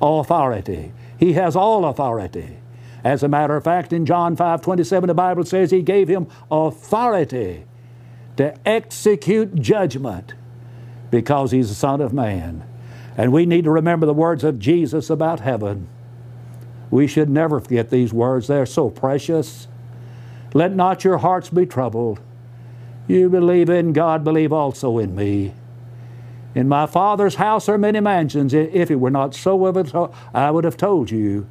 authority. 0.00 0.92
He 1.18 1.32
has 1.32 1.56
all 1.56 1.84
authority. 1.84 2.58
As 3.02 3.24
a 3.24 3.28
matter 3.28 3.56
of 3.56 3.64
fact, 3.64 3.92
in 3.92 4.06
John 4.06 4.36
5 4.36 4.62
27, 4.62 5.08
the 5.08 5.14
Bible 5.14 5.44
says 5.44 5.72
He 5.72 5.82
gave 5.82 6.06
him 6.06 6.28
authority 6.50 7.64
to 8.36 8.54
execute 8.68 9.56
judgment 9.56 10.34
because 11.10 11.50
He's 11.50 11.68
the 11.68 11.74
Son 11.74 12.00
of 12.00 12.12
Man. 12.12 12.64
And 13.16 13.32
we 13.32 13.44
need 13.44 13.64
to 13.64 13.70
remember 13.72 14.06
the 14.06 14.14
words 14.14 14.44
of 14.44 14.60
Jesus 14.60 15.10
about 15.10 15.40
heaven. 15.40 15.88
We 16.90 17.08
should 17.08 17.28
never 17.28 17.58
forget 17.58 17.90
these 17.90 18.12
words. 18.12 18.46
They're 18.46 18.66
so 18.66 18.88
precious. 18.88 19.66
Let 20.54 20.76
not 20.76 21.02
your 21.02 21.18
hearts 21.18 21.48
be 21.48 21.66
troubled. 21.66 22.20
You 23.08 23.28
believe 23.28 23.68
in 23.68 23.92
God, 23.92 24.22
believe 24.22 24.52
also 24.52 24.98
in 24.98 25.14
me. 25.14 25.54
In 26.56 26.68
my 26.70 26.86
Father's 26.86 27.34
house 27.34 27.68
are 27.68 27.76
many 27.76 28.00
mansions. 28.00 28.54
If 28.54 28.90
it 28.90 28.96
were 28.96 29.10
not 29.10 29.34
so, 29.34 30.10
I 30.32 30.50
would 30.50 30.64
have 30.64 30.78
told 30.78 31.10
you. 31.10 31.46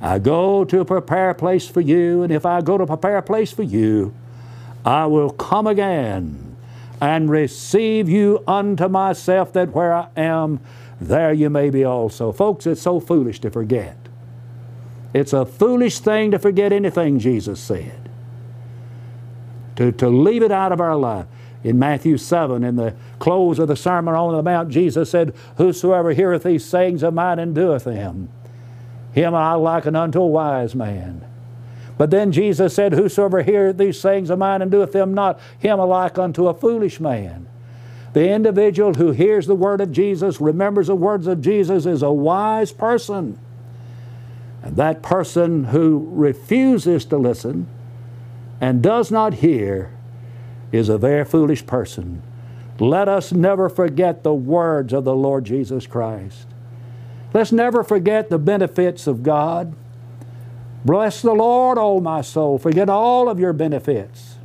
I 0.00 0.18
go 0.18 0.64
to 0.64 0.82
prepare 0.82 1.28
a 1.28 1.34
place 1.34 1.68
for 1.68 1.82
you, 1.82 2.22
and 2.22 2.32
if 2.32 2.46
I 2.46 2.62
go 2.62 2.78
to 2.78 2.86
prepare 2.86 3.18
a 3.18 3.22
place 3.22 3.52
for 3.52 3.62
you, 3.62 4.14
I 4.82 5.04
will 5.04 5.28
come 5.28 5.66
again 5.66 6.56
and 7.02 7.28
receive 7.28 8.08
you 8.08 8.42
unto 8.48 8.88
myself, 8.88 9.52
that 9.52 9.74
where 9.74 9.92
I 9.92 10.08
am, 10.16 10.60
there 10.98 11.34
you 11.34 11.50
may 11.50 11.68
be 11.68 11.84
also. 11.84 12.32
Folks, 12.32 12.66
it's 12.66 12.80
so 12.80 13.00
foolish 13.00 13.40
to 13.40 13.50
forget. 13.50 13.98
It's 15.12 15.34
a 15.34 15.44
foolish 15.44 15.98
thing 15.98 16.30
to 16.30 16.38
forget 16.38 16.72
anything 16.72 17.18
Jesus 17.18 17.60
said, 17.60 18.08
to, 19.76 19.92
to 19.92 20.08
leave 20.08 20.42
it 20.42 20.50
out 20.50 20.72
of 20.72 20.80
our 20.80 20.96
life. 20.96 21.26
In 21.64 21.78
Matthew 21.78 22.18
7, 22.18 22.62
in 22.62 22.76
the 22.76 22.94
close 23.18 23.58
of 23.58 23.68
the 23.68 23.76
Sermon 23.76 24.14
on 24.14 24.34
the 24.34 24.42
Mount, 24.42 24.68
Jesus 24.68 25.10
said, 25.10 25.34
Whosoever 25.56 26.12
heareth 26.12 26.42
these 26.42 26.64
sayings 26.64 27.02
of 27.02 27.14
mine 27.14 27.38
and 27.38 27.54
doeth 27.54 27.84
them, 27.84 28.28
him 29.12 29.34
I 29.34 29.54
liken 29.54 29.96
unto 29.96 30.20
a 30.20 30.26
wise 30.26 30.74
man. 30.74 31.24
But 31.96 32.10
then 32.10 32.32
Jesus 32.32 32.74
said, 32.74 32.92
Whosoever 32.92 33.42
heareth 33.42 33.78
these 33.78 33.98
sayings 33.98 34.28
of 34.28 34.38
mine 34.38 34.60
and 34.60 34.70
doeth 34.70 34.92
them 34.92 35.14
not, 35.14 35.40
him 35.58 35.80
I 35.80 35.84
like 35.84 36.18
unto 36.18 36.48
a 36.48 36.54
foolish 36.54 37.00
man. 37.00 37.46
The 38.12 38.28
individual 38.28 38.94
who 38.94 39.12
hears 39.12 39.46
the 39.46 39.54
word 39.54 39.80
of 39.80 39.90
Jesus, 39.90 40.40
remembers 40.40 40.88
the 40.88 40.94
words 40.94 41.26
of 41.26 41.40
Jesus, 41.40 41.86
is 41.86 42.02
a 42.02 42.12
wise 42.12 42.72
person. 42.72 43.38
And 44.62 44.76
that 44.76 45.02
person 45.02 45.64
who 45.64 46.08
refuses 46.10 47.06
to 47.06 47.16
listen 47.16 47.68
and 48.60 48.82
does 48.82 49.10
not 49.10 49.34
hear 49.34 49.93
is 50.74 50.88
a 50.88 50.98
very 50.98 51.24
foolish 51.24 51.64
person. 51.66 52.22
Let 52.80 53.08
us 53.08 53.32
never 53.32 53.68
forget 53.68 54.22
the 54.24 54.34
words 54.34 54.92
of 54.92 55.04
the 55.04 55.14
Lord 55.14 55.44
Jesus 55.44 55.86
Christ. 55.86 56.48
Let's 57.32 57.52
never 57.52 57.84
forget 57.84 58.30
the 58.30 58.38
benefits 58.38 59.06
of 59.06 59.22
God. 59.22 59.74
Bless 60.84 61.22
the 61.22 61.32
Lord, 61.32 61.78
O 61.78 62.00
my 62.00 62.20
soul. 62.20 62.58
Forget 62.58 62.90
all 62.90 63.28
of 63.28 63.38
your 63.38 63.52
benefits. 63.52 64.36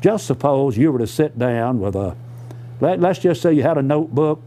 Just 0.00 0.26
suppose 0.26 0.76
you 0.76 0.90
were 0.90 0.98
to 0.98 1.06
sit 1.06 1.38
down 1.38 1.80
with 1.80 1.94
a, 1.94 2.16
let, 2.80 3.02
us 3.02 3.18
just 3.18 3.42
say 3.42 3.52
you 3.52 3.62
had 3.62 3.78
a 3.78 3.82
notebook 3.82 4.42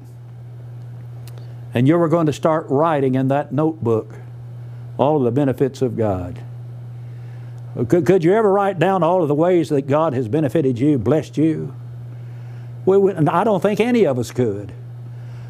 and 1.74 1.88
you 1.88 1.98
were 1.98 2.08
going 2.08 2.26
to 2.26 2.34
start 2.34 2.66
writing 2.70 3.16
in 3.16 3.28
that 3.28 3.52
notebook 3.52 4.16
all 4.98 5.18
of 5.18 5.24
the 5.24 5.32
benefits 5.32 5.82
of 5.82 5.96
God. 5.96 6.44
Could, 7.88 8.06
could 8.06 8.24
you 8.24 8.34
ever 8.34 8.52
write 8.52 8.80
down 8.80 9.04
all 9.04 9.22
of 9.22 9.28
the 9.28 9.36
ways 9.36 9.70
that 9.70 9.84
God 9.84 10.14
has 10.14 10.28
benefited 10.28 10.80
you, 10.80 10.98
blessed 10.98 11.38
you? 11.38 11.74
We, 12.86 12.98
we, 12.98 13.14
I 13.14 13.44
don't 13.44 13.62
think 13.62 13.80
any 13.80 14.06
of 14.06 14.18
us 14.18 14.32
could. 14.32 14.74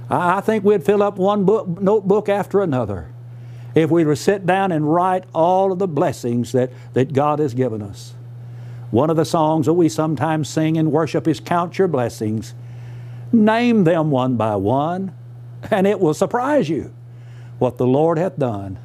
I, 0.09 0.37
I 0.37 0.41
think 0.41 0.63
we'd 0.63 0.83
fill 0.83 1.01
up 1.01 1.17
one 1.17 1.45
book, 1.45 1.67
notebook 1.67 2.29
after 2.29 2.61
another 2.61 3.09
if 3.75 3.89
we 3.89 4.03
were 4.03 4.15
to 4.15 4.21
sit 4.21 4.45
down 4.45 4.71
and 4.71 4.91
write 4.91 5.23
all 5.33 5.71
of 5.71 5.79
the 5.79 5.87
blessings 5.87 6.51
that, 6.51 6.71
that 6.93 7.13
God 7.13 7.39
has 7.39 7.53
given 7.53 7.81
us. 7.81 8.13
One 8.91 9.09
of 9.09 9.15
the 9.15 9.25
songs 9.25 9.67
that 9.67 9.73
we 9.73 9.87
sometimes 9.87 10.49
sing 10.49 10.75
in 10.75 10.91
worship 10.91 11.27
is 11.27 11.39
Count 11.39 11.77
Your 11.77 11.87
Blessings. 11.87 12.55
Name 13.31 13.83
them 13.83 14.09
one 14.09 14.35
by 14.35 14.55
one, 14.55 15.13
and 15.69 15.85
it 15.85 15.99
will 15.99 16.15
surprise 16.15 16.67
you 16.69 16.91
what 17.59 17.77
the 17.77 17.85
Lord 17.85 18.17
hath 18.17 18.37
done. 18.37 18.79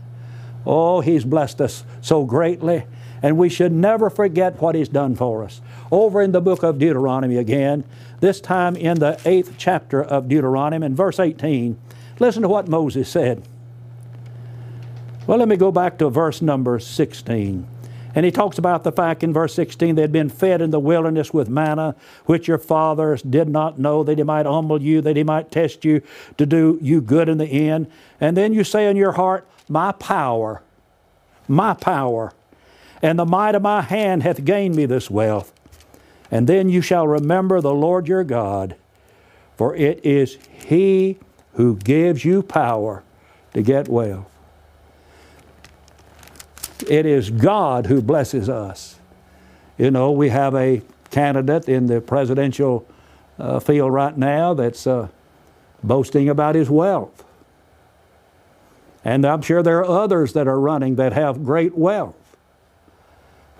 Oh, 0.67 1.01
He's 1.01 1.25
blessed 1.25 1.61
us 1.61 1.85
so 2.03 2.25
greatly, 2.25 2.85
and 3.25 3.39
we 3.39 3.49
should 3.49 3.73
never 3.73 4.11
forget 4.11 4.61
what 4.61 4.75
He's 4.75 4.91
done 4.91 5.17
for 5.17 5.43
us. 5.45 5.63
Over 5.91 6.21
in 6.21 6.33
the 6.33 6.43
book 6.43 6.63
of 6.63 6.79
Deuteronomy 6.79 7.39
again, 7.39 7.83
this 8.21 8.39
time 8.39 8.77
in 8.77 8.99
the 8.99 9.19
eighth 9.25 9.55
chapter 9.57 10.05
of 10.05 10.29
Deuteronomy, 10.29 10.85
in 10.85 10.95
verse 10.95 11.19
18, 11.19 11.79
listen 12.19 12.43
to 12.43 12.49
what 12.49 12.69
Moses 12.69 13.09
said. 13.09 13.43
Well, 15.27 15.39
let 15.39 15.49
me 15.49 15.57
go 15.57 15.73
back 15.73 15.97
to 15.99 16.11
verse 16.11 16.43
number 16.43 16.79
16. 16.79 17.67
And 18.15 18.27
he 18.27 18.31
talks 18.31 18.59
about 18.59 18.85
the 18.85 18.93
fact 18.93 19.23
in 19.23 19.33
verse 19.33 19.55
16 19.55 19.95
they 19.95 20.03
had 20.03 20.13
been 20.13 20.29
fed 20.29 20.61
in 20.61 20.71
the 20.71 20.79
wilderness 20.79 21.33
with 21.33 21.49
manna, 21.49 21.97
which 22.27 22.47
your 22.47 22.59
fathers 22.59 23.23
did 23.23 23.49
not 23.49 23.79
know, 23.79 24.05
that 24.05 24.19
he 24.19 24.25
might 24.25 24.45
humble 24.45 24.83
you, 24.83 25.01
that 25.01 25.17
he 25.17 25.25
might 25.25 25.51
test 25.51 25.83
you 25.83 26.03
to 26.37 26.45
do 26.45 26.79
you 26.83 27.01
good 27.01 27.31
in 27.31 27.39
the 27.39 27.47
end. 27.47 27.91
And 28.21 28.37
then 28.37 28.53
you 28.53 28.65
say 28.65 28.91
in 28.91 28.99
your 28.99 29.13
heart, 29.13 29.49
my 29.67 29.93
power, 29.93 30.61
my 31.49 31.73
power, 31.73 32.35
and 33.05 33.19
the 33.19 33.27
might 33.27 33.55
of 33.55 33.61
my 33.61 33.83
hand 33.83 34.23
hath 34.23 34.47
gained 34.47 34.75
me 34.75 34.87
this 34.87 35.11
wealth. 35.11 35.53
And 36.31 36.47
then 36.47 36.71
you 36.71 36.81
shall 36.81 37.07
remember 37.07 37.61
the 37.61 37.75
Lord 37.75 38.09
your 38.09 38.25
God, 38.25 38.77
for 39.59 39.77
it 39.77 40.03
is 40.07 40.39
He 40.51 41.19
who 41.53 41.77
gives 41.77 42.25
you 42.25 42.43
power 42.43 43.03
to 43.53 43.61
get 43.61 43.89
wealth. 43.89 44.25
It 46.89 47.05
is 47.05 47.29
God 47.29 47.89
who 47.89 48.01
blesses 48.01 48.49
us. 48.49 48.99
You 49.77 49.91
know, 49.91 50.11
we 50.11 50.31
have 50.31 50.55
a 50.55 50.81
candidate 51.11 51.69
in 51.69 51.89
the 51.89 52.01
presidential 52.01 52.87
uh, 53.39 53.61
field 53.61 53.93
right 53.93 54.17
now 54.17 54.55
that's 54.55 54.87
uh, 54.87 55.09
boasting 55.83 56.31
about 56.31 56.55
his 56.55 56.71
wealth. 56.71 57.23
And 59.05 59.27
I'm 59.27 59.43
sure 59.43 59.63
there 59.63 59.81
are 59.81 60.03
others 60.05 60.33
that 60.33 60.49
are 60.49 60.59
running 60.59 60.95
that 60.97 61.13
have 61.13 61.45
great 61.45 61.77
wealth. 61.77 62.24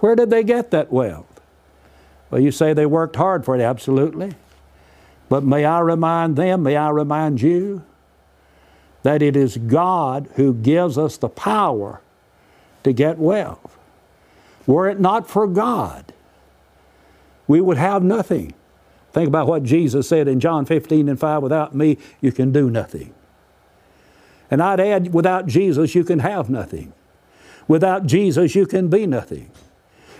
Where 0.01 0.15
did 0.15 0.31
they 0.31 0.43
get 0.43 0.71
that 0.71 0.93
wealth? 0.93 1.41
Well, 2.31 2.41
you 2.41 2.51
say 2.51 2.73
they 2.73 2.87
worked 2.87 3.17
hard 3.17 3.45
for 3.45 3.55
it, 3.55 3.61
absolutely. 3.61 4.35
But 5.29 5.45
may 5.45 5.65
I 5.65 5.81
remind 5.81 6.37
them, 6.37 6.63
may 6.63 6.77
I 6.77 6.91
remind 6.91 7.41
you, 7.41 7.85
that 9.03 9.23
it 9.23 9.37
is 9.37 9.57
God 9.57 10.29
who 10.37 10.55
gives 10.55 10.99
us 10.99 11.17
the 11.17 11.29
power 11.29 12.01
to 12.83 12.93
get 12.93 13.19
wealth. 13.19 13.79
Were 14.67 14.89
it 14.89 14.99
not 14.99 15.29
for 15.29 15.47
God, 15.47 16.13
we 17.47 17.61
would 17.61 17.77
have 17.77 18.03
nothing. 18.03 18.55
Think 19.13 19.29
about 19.29 19.47
what 19.47 19.63
Jesus 19.63 20.09
said 20.09 20.27
in 20.27 20.41
John 20.41 20.65
15 20.65 21.09
and 21.09 21.21
5 21.21 21.43
without 21.43 21.75
me, 21.75 21.99
you 22.21 22.33
can 22.33 22.51
do 22.51 22.71
nothing. 22.71 23.15
And 24.51 24.63
I'd 24.63 24.81
add, 24.81 25.13
without 25.13 25.47
Jesus, 25.47 25.95
you 25.95 26.05
can 26.05 26.19
have 26.19 26.49
nothing. 26.51 26.93
Without 27.69 28.07
Jesus, 28.07 28.55
you 28.55 28.67
can 28.67 28.89
be 28.89 29.07
nothing. 29.07 29.51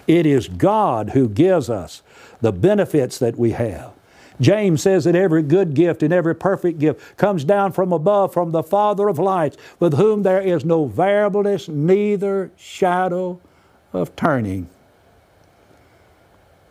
It 0.07 0.27
is 0.27 0.49
God 0.49 1.11
who 1.11 1.29
gives 1.29 1.71
us 1.71 2.03
the 2.41 2.53
benefits 2.53 3.19
that 3.19 3.39
we 3.39 3.53
have. 3.53 3.93
James 4.41 4.83
says 4.83 5.05
that 5.05 5.15
every 5.15 5.43
good 5.43 5.75
gift 5.75 6.03
and 6.03 6.13
every 6.13 6.35
perfect 6.35 6.79
gift 6.79 7.17
comes 7.17 7.45
down 7.45 7.73
from 7.73 7.93
above, 7.93 8.33
from 8.33 8.51
the 8.51 8.63
Father 8.63 9.09
of 9.09 9.19
lights, 9.19 9.57
with 9.79 9.95
whom 9.95 10.23
there 10.23 10.41
is 10.41 10.65
no 10.65 10.87
variableness, 10.87 11.69
neither 11.69 12.51
shadow 12.57 13.41
of 13.93 14.15
turning. 14.17 14.69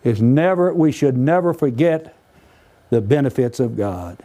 It's 0.04 0.20
never, 0.20 0.74
we 0.74 0.92
should 0.92 1.16
never 1.16 1.54
forget 1.54 2.14
the 2.90 3.00
benefits 3.00 3.58
of 3.58 3.76
God. 3.76 4.18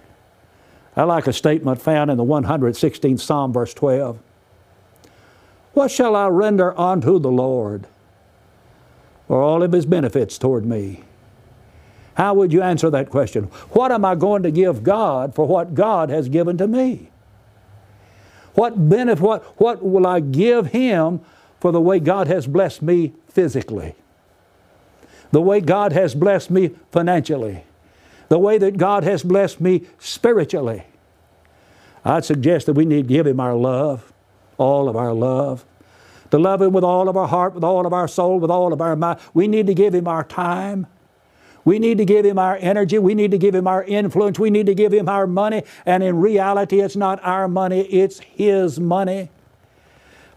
I 0.97 1.03
like 1.03 1.27
a 1.27 1.33
statement 1.33 1.81
found 1.81 2.11
in 2.11 2.17
the 2.17 2.25
116th 2.25 3.21
Psalm, 3.21 3.53
verse 3.53 3.73
12. 3.73 4.19
What 5.73 5.89
shall 5.89 6.15
I 6.17 6.27
render 6.27 6.77
unto 6.77 7.19
the 7.19 7.31
Lord 7.31 7.87
for 9.29 9.43
all 9.43 9.61
of 9.61 9.71
his 9.71 9.85
benefits 9.85 10.39
toward 10.39 10.65
me? 10.65 11.03
How 12.15 12.33
would 12.33 12.51
you 12.51 12.63
answer 12.63 12.89
that 12.89 13.09
question? 13.09 13.43
What 13.71 13.93
am 13.93 14.03
I 14.03 14.15
going 14.15 14.43
to 14.43 14.51
give 14.51 14.83
God 14.83 15.33
for 15.35 15.45
what 15.45 15.75
God 15.75 16.09
has 16.09 16.27
given 16.27 16.57
to 16.57 16.67
me? 16.67 17.11
What 18.55 18.89
benefit, 18.89 19.21
what, 19.21 19.43
what 19.61 19.85
will 19.85 20.05
I 20.05 20.19
give 20.19 20.71
Him 20.71 21.21
for 21.61 21.71
the 21.71 21.79
way 21.79 21.99
God 21.99 22.27
has 22.27 22.47
blessed 22.47 22.81
me 22.81 23.13
physically? 23.27 23.95
The 25.31 25.41
way 25.41 25.61
God 25.61 25.93
has 25.93 26.15
blessed 26.15 26.49
me 26.49 26.71
financially? 26.91 27.63
The 28.29 28.39
way 28.39 28.57
that 28.57 28.77
God 28.77 29.03
has 29.03 29.21
blessed 29.21 29.61
me 29.61 29.85
spiritually? 29.99 30.83
I'd 32.03 32.25
suggest 32.25 32.65
that 32.65 32.73
we 32.73 32.83
need 32.83 33.07
to 33.07 33.13
give 33.13 33.27
Him 33.27 33.39
our 33.39 33.55
love, 33.55 34.11
all 34.57 34.89
of 34.89 34.95
our 34.95 35.13
love. 35.13 35.65
To 36.31 36.37
love 36.37 36.61
Him 36.61 36.73
with 36.73 36.83
all 36.83 37.09
of 37.09 37.17
our 37.17 37.27
heart, 37.27 37.55
with 37.55 37.63
all 37.63 37.85
of 37.85 37.93
our 37.93 38.07
soul, 38.07 38.39
with 38.39 38.51
all 38.51 38.73
of 38.73 38.81
our 38.81 38.95
mind. 38.95 39.19
We 39.33 39.47
need 39.47 39.67
to 39.67 39.73
give 39.73 39.93
Him 39.93 40.07
our 40.07 40.23
time. 40.23 40.87
We 41.65 41.77
need 41.77 41.97
to 41.99 42.05
give 42.05 42.25
him 42.25 42.39
our 42.39 42.57
energy. 42.57 42.97
We 42.97 43.13
need 43.13 43.31
to 43.31 43.37
give 43.37 43.53
him 43.53 43.67
our 43.67 43.83
influence. 43.83 44.39
We 44.39 44.49
need 44.49 44.65
to 44.65 44.73
give 44.73 44.91
him 44.91 45.07
our 45.07 45.27
money. 45.27 45.63
And 45.85 46.01
in 46.01 46.17
reality, 46.17 46.79
it's 46.79 46.95
not 46.95 47.23
our 47.23 47.47
money, 47.47 47.81
it's 47.81 48.19
his 48.21 48.79
money. 48.79 49.29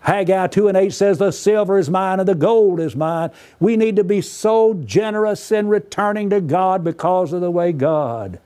Haggai 0.00 0.48
2 0.48 0.68
and 0.68 0.76
8 0.76 0.92
says, 0.92 1.18
The 1.18 1.31
silver 1.31 1.78
is 1.78 1.88
mine 1.88 2.18
and 2.18 2.28
the 2.28 2.35
gold 2.35 2.81
is 2.81 2.96
mine. 2.96 3.31
We 3.61 3.76
need 3.76 3.96
to 3.96 4.05
be 4.05 4.20
so 4.20 4.74
generous 4.74 5.52
in 5.52 5.68
returning 5.68 6.28
to 6.31 6.40
God 6.40 6.83
because 6.83 7.33
of 7.33 7.40
the 7.40 7.50
way 7.50 7.72
God 7.72 8.40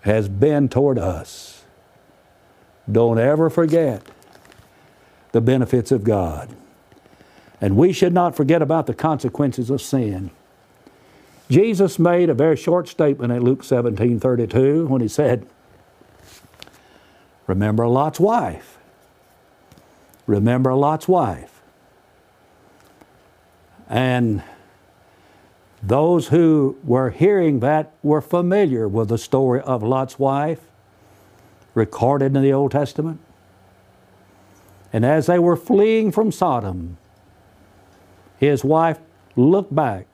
has 0.00 0.28
been 0.28 0.68
toward 0.68 0.98
us. 0.98 1.64
Don't 2.90 3.18
ever 3.18 3.50
forget 3.50 4.02
the 5.32 5.40
benefits 5.40 5.90
of 5.90 6.04
God. 6.04 6.54
And 7.60 7.76
we 7.76 7.92
should 7.92 8.12
not 8.12 8.36
forget 8.36 8.62
about 8.62 8.86
the 8.86 8.94
consequences 8.94 9.70
of 9.70 9.80
sin. 9.80 10.30
Jesus 11.50 11.98
made 11.98 12.30
a 12.30 12.34
very 12.34 12.56
short 12.56 12.88
statement 12.88 13.32
in 13.32 13.42
Luke 13.42 13.64
17 13.64 14.20
32 14.20 14.86
when 14.86 15.00
he 15.00 15.08
said, 15.08 15.46
Remember 17.46 17.86
Lot's 17.86 18.20
wife. 18.20 18.78
Remember 20.26 20.74
Lot's 20.74 21.08
wife. 21.08 21.60
And 23.88 24.42
those 25.82 26.28
who 26.28 26.78
were 26.84 27.10
hearing 27.10 27.60
that 27.60 27.92
were 28.02 28.20
familiar 28.20 28.88
with 28.88 29.08
the 29.08 29.18
story 29.18 29.60
of 29.60 29.82
Lot's 29.82 30.18
wife 30.18 30.60
recorded 31.74 32.36
in 32.36 32.42
the 32.42 32.52
Old 32.52 32.70
Testament. 32.70 33.20
And 34.92 35.04
as 35.04 35.26
they 35.26 35.38
were 35.38 35.56
fleeing 35.56 36.12
from 36.12 36.30
Sodom, 36.30 36.98
his 38.38 38.64
wife 38.64 38.98
looked 39.36 39.74
back, 39.74 40.06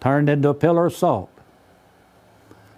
turned 0.00 0.28
into 0.28 0.48
a 0.48 0.54
pillar 0.54 0.86
of 0.86 0.94
salt. 0.94 1.30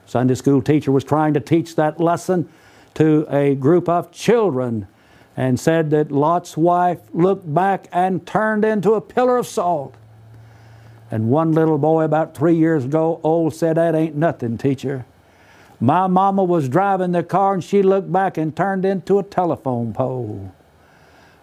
Sunday 0.07 0.35
school 0.35 0.63
teacher 0.63 0.93
was 0.93 1.03
trying 1.03 1.35
to 1.35 1.41
teach 1.41 1.75
that 1.77 1.99
lesson 1.99 2.49
to 2.95 3.27
a 3.29 3.55
group 3.55 3.89
of 3.89 4.13
children 4.13 4.87
and 5.37 5.59
said 5.59 5.91
that 5.91 6.13
Lot's 6.13 6.57
wife 6.57 7.01
looked 7.13 7.53
back 7.53 7.89
and 7.91 8.25
turned 8.25 8.65
into 8.65 8.93
a 8.93 9.01
pillar 9.01 9.37
of 9.37 9.47
salt. 9.47 9.97
And 11.11 11.29
one 11.29 11.53
little 11.53 11.79
boy 11.79 12.05
about 12.05 12.37
three 12.37 12.55
years 12.55 12.85
ago 12.85 13.21
old 13.23 13.55
said, 13.55 13.77
That 13.77 13.95
ain't 13.95 14.15
nothing, 14.15 14.59
teacher. 14.59 15.07
My 15.85 16.07
mama 16.07 16.43
was 16.43 16.71
driving 16.71 17.13
the 17.13 17.23
car 17.23 17.53
and 17.53 17.63
she 17.63 17.83
looked 17.83 18.11
back 18.11 18.39
and 18.39 18.57
turned 18.57 18.87
into 18.87 19.19
a 19.19 19.23
telephone 19.23 19.93
pole. 19.93 20.51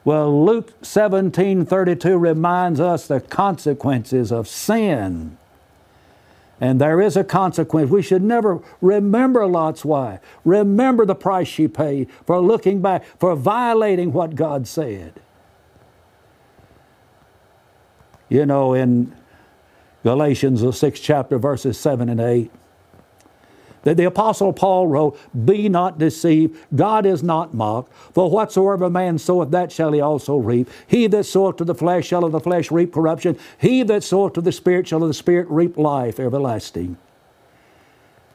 Well, 0.04 0.43
Luke 0.43 0.73
17 0.82 1.63
32 1.63 2.17
reminds 2.17 2.80
us 2.80 3.06
the 3.06 3.21
consequences 3.21 4.32
of 4.32 4.47
sin. 4.47 5.38
And 6.60 6.82
there 6.82 6.99
is 6.99 7.15
a 7.15 7.23
consequence. 7.23 7.91
We 7.91 8.01
should 8.01 8.23
never 8.23 8.63
remember 8.82 9.45
Lot's 9.45 9.86
wife. 9.86 10.19
Remember 10.43 11.06
the 11.06 11.13
price 11.13 11.47
she 11.47 11.67
paid 11.67 12.10
for 12.25 12.39
looking 12.39 12.82
back, 12.82 13.06
for 13.19 13.36
violating 13.36 14.12
what 14.12 14.34
God 14.34 14.67
said. 14.67 15.21
You 18.27 18.47
know, 18.47 18.73
in 18.73 19.15
Galatians, 20.01 20.62
the 20.62 20.73
sixth 20.73 21.04
chapter, 21.04 21.38
verses 21.38 21.77
7 21.77 22.10
and 22.10 22.19
8, 22.19 22.51
that 23.83 23.97
the 23.97 24.03
Apostle 24.03 24.53
Paul 24.53 24.87
wrote, 24.87 25.19
Be 25.45 25.69
not 25.69 25.97
deceived, 25.97 26.57
God 26.75 27.05
is 27.05 27.23
not 27.23 27.53
mocked, 27.53 27.93
for 28.13 28.29
whatsoever 28.29 28.89
man 28.89 29.17
soweth, 29.17 29.51
that 29.51 29.71
shall 29.71 29.91
he 29.91 30.01
also 30.01 30.37
reap. 30.37 30.69
He 30.87 31.07
that 31.07 31.25
soweth 31.25 31.57
to 31.57 31.65
the 31.65 31.75
flesh 31.75 32.07
shall 32.07 32.23
of 32.23 32.31
the 32.31 32.39
flesh 32.39 32.71
reap 32.71 32.93
corruption, 32.93 33.37
he 33.57 33.83
that 33.83 34.03
soweth 34.03 34.33
to 34.33 34.41
the 34.41 34.51
Spirit 34.51 34.87
shall 34.87 35.01
of 35.01 35.07
the 35.07 35.13
Spirit 35.13 35.47
reap 35.49 35.77
life 35.77 36.19
everlasting. 36.19 36.97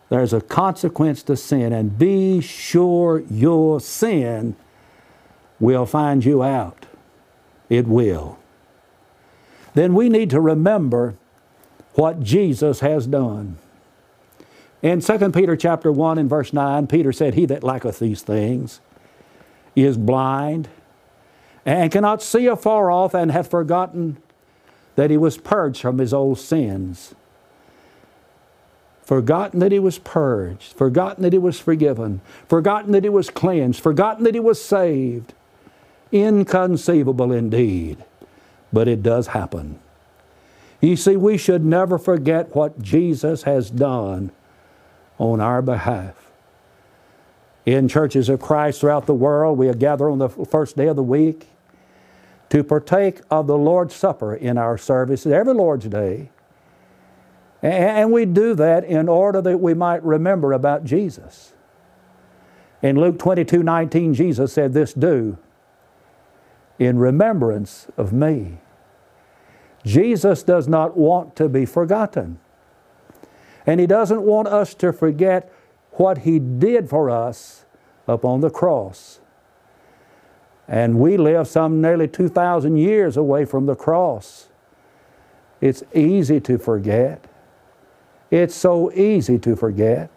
There's 0.09 0.32
a 0.32 0.40
consequence 0.40 1.22
to 1.24 1.37
sin, 1.37 1.72
and 1.72 1.98
be 1.98 2.40
sure 2.40 3.24
your 3.30 3.80
sin 3.80 4.56
will 5.59 5.87
find 5.87 6.24
you 6.24 6.42
out. 6.42 6.87
It 7.68 7.87
will. 7.87 8.38
Then 9.74 9.94
we 9.94 10.09
need 10.09 10.30
to 10.30 10.40
remember 10.40 11.16
what 11.94 12.20
Jesus 12.20 12.80
has 12.80 13.06
done. 13.06 13.59
In 14.87 15.01
2 15.01 15.33
Peter 15.33 15.57
chapter 15.57 15.90
1 15.90 16.16
and 16.16 16.31
verse 16.31 16.53
9, 16.53 16.87
Peter 16.87 17.12
said, 17.12 17.35
He 17.35 17.44
that 17.46 17.64
lacketh 17.64 17.99
these 17.99 18.22
things 18.22 18.81
is 19.75 19.96
blind 19.96 20.68
and 21.64 21.90
cannot 21.90 22.22
see 22.22 22.46
afar 22.46 22.88
off 22.88 23.12
and 23.12 23.33
hath 23.33 23.51
forgotten 23.51 24.18
that 24.94 25.11
he 25.11 25.16
was 25.16 25.38
purged 25.38 25.83
from 25.83 25.99
his 25.99 26.14
old 26.14 26.38
sins. 26.38 27.16
Forgotten 29.03 29.59
that 29.59 29.72
he 29.72 29.81
was 29.81 29.99
purged, 29.99 30.75
forgotten 30.75 31.25
that 31.25 31.33
he 31.33 31.38
was 31.40 31.59
forgiven, 31.59 32.20
forgotten 32.49 32.92
that 32.92 33.03
he 33.03 33.11
was 33.11 33.29
cleansed, 33.29 33.81
forgotten 33.81 34.22
that 34.22 34.35
he 34.35 34.40
was 34.40 34.62
saved. 34.62 35.35
Inconceivable 36.12 37.33
indeed, 37.33 38.05
but 38.72 38.87
it 38.87 39.03
does 39.03 39.27
happen. 39.27 39.81
You 40.81 40.94
see, 40.94 41.16
we 41.16 41.38
should 41.38 41.64
never 41.64 41.99
forget 41.99 42.55
what 42.55 42.81
Jesus 42.81 43.42
has 43.42 43.68
done 43.68 44.31
on 45.18 45.40
our 45.40 45.62
behalf. 45.62 46.14
In 47.64 47.88
churches 47.88 48.29
of 48.29 48.40
Christ 48.40 48.81
throughout 48.81 49.07
the 49.07 49.14
world, 49.14 49.59
we 49.59 49.72
gather 49.74 50.09
on 50.09 50.18
the 50.18 50.29
first 50.29 50.76
day 50.76 50.87
of 50.87 50.96
the 50.96 51.02
week 51.02 51.48
to 52.48 52.62
partake 52.62 53.20
of 53.31 53.46
the 53.46 53.59
Lord's 53.59 53.94
Supper 53.94 54.35
in 54.35 54.57
our 54.57 54.79
services 54.79 55.33
every 55.33 55.55
Lord's 55.55 55.87
Day. 55.87 56.31
And 57.62 58.12
we 58.12 58.24
do 58.24 58.55
that 58.55 58.85
in 58.85 59.09
order 59.09 59.42
that 59.42 59.59
we 59.59 59.74
might 59.74 60.02
remember 60.05 60.52
about 60.52 60.85
Jesus. 60.85 61.55
In 62.83 63.00
Luke 63.00 63.18
22 63.18 63.62
19, 63.62 64.14
Jesus 64.14 64.52
said, 64.52 64.72
This 64.72 64.92
do 64.92 65.38
in 66.79 66.98
remembrance 66.98 67.88
of 67.96 68.12
me. 68.12 68.59
Jesus 69.85 70.42
does 70.42 70.68
not 70.68 70.96
want 70.96 71.37
to 71.37 71.48
be 71.48 71.64
forgotten. 71.64 72.38
And 73.66 73.81
He 73.81 73.87
doesn't 73.87 74.22
want 74.22 74.48
us 74.48 74.74
to 74.74 74.92
forget 74.92 75.52
what 75.92 76.18
He 76.18 76.38
did 76.38 76.88
for 76.88 77.11
us 77.11 77.64
upon 78.07 78.40
the 78.40 78.50
cross. 78.50 79.20
And 80.68 80.98
we 80.98 81.16
live 81.16 81.46
some 81.46 81.81
nearly 81.81 82.09
2,000 82.09 82.76
years 82.76 83.16
away 83.16 83.44
from 83.44 83.66
the 83.66 83.76
cross. 83.76 84.48
It's 85.61 85.83
easy 85.94 86.40
to 86.40 86.59
forget. 86.59 87.24
It's 88.31 88.55
so 88.55 88.92
easy 88.92 89.38
to 89.38 89.57
forget 89.57 90.11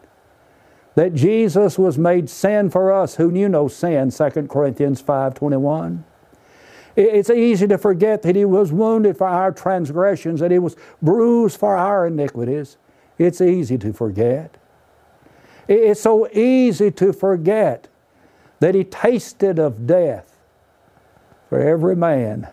that 0.95 1.13
Jesus 1.13 1.77
was 1.77 1.97
made 1.97 2.29
sin 2.29 2.69
for 2.69 2.91
us 2.91 3.15
who 3.15 3.31
knew 3.31 3.47
no 3.47 3.67
sin, 3.67 4.11
2 4.11 4.29
Corinthians 4.49 5.01
5.21. 5.01 6.03
It's 6.95 7.29
easy 7.29 7.67
to 7.67 7.77
forget 7.77 8.23
that 8.23 8.35
He 8.35 8.43
was 8.43 8.73
wounded 8.73 9.17
for 9.17 9.27
our 9.27 9.51
transgressions, 9.51 10.39
that 10.41 10.51
He 10.51 10.59
was 10.59 10.75
bruised 11.01 11.57
for 11.59 11.77
our 11.77 12.07
iniquities. 12.07 12.77
It's 13.19 13.41
easy 13.41 13.77
to 13.77 13.93
forget. 13.93 14.57
It's 15.67 16.01
so 16.01 16.27
easy 16.31 16.89
to 16.91 17.13
forget 17.13 17.87
that 18.59 18.73
he 18.73 18.83
tasted 18.83 19.59
of 19.59 19.85
death 19.85 20.39
for 21.49 21.59
every 21.59 21.95
man. 21.95 22.47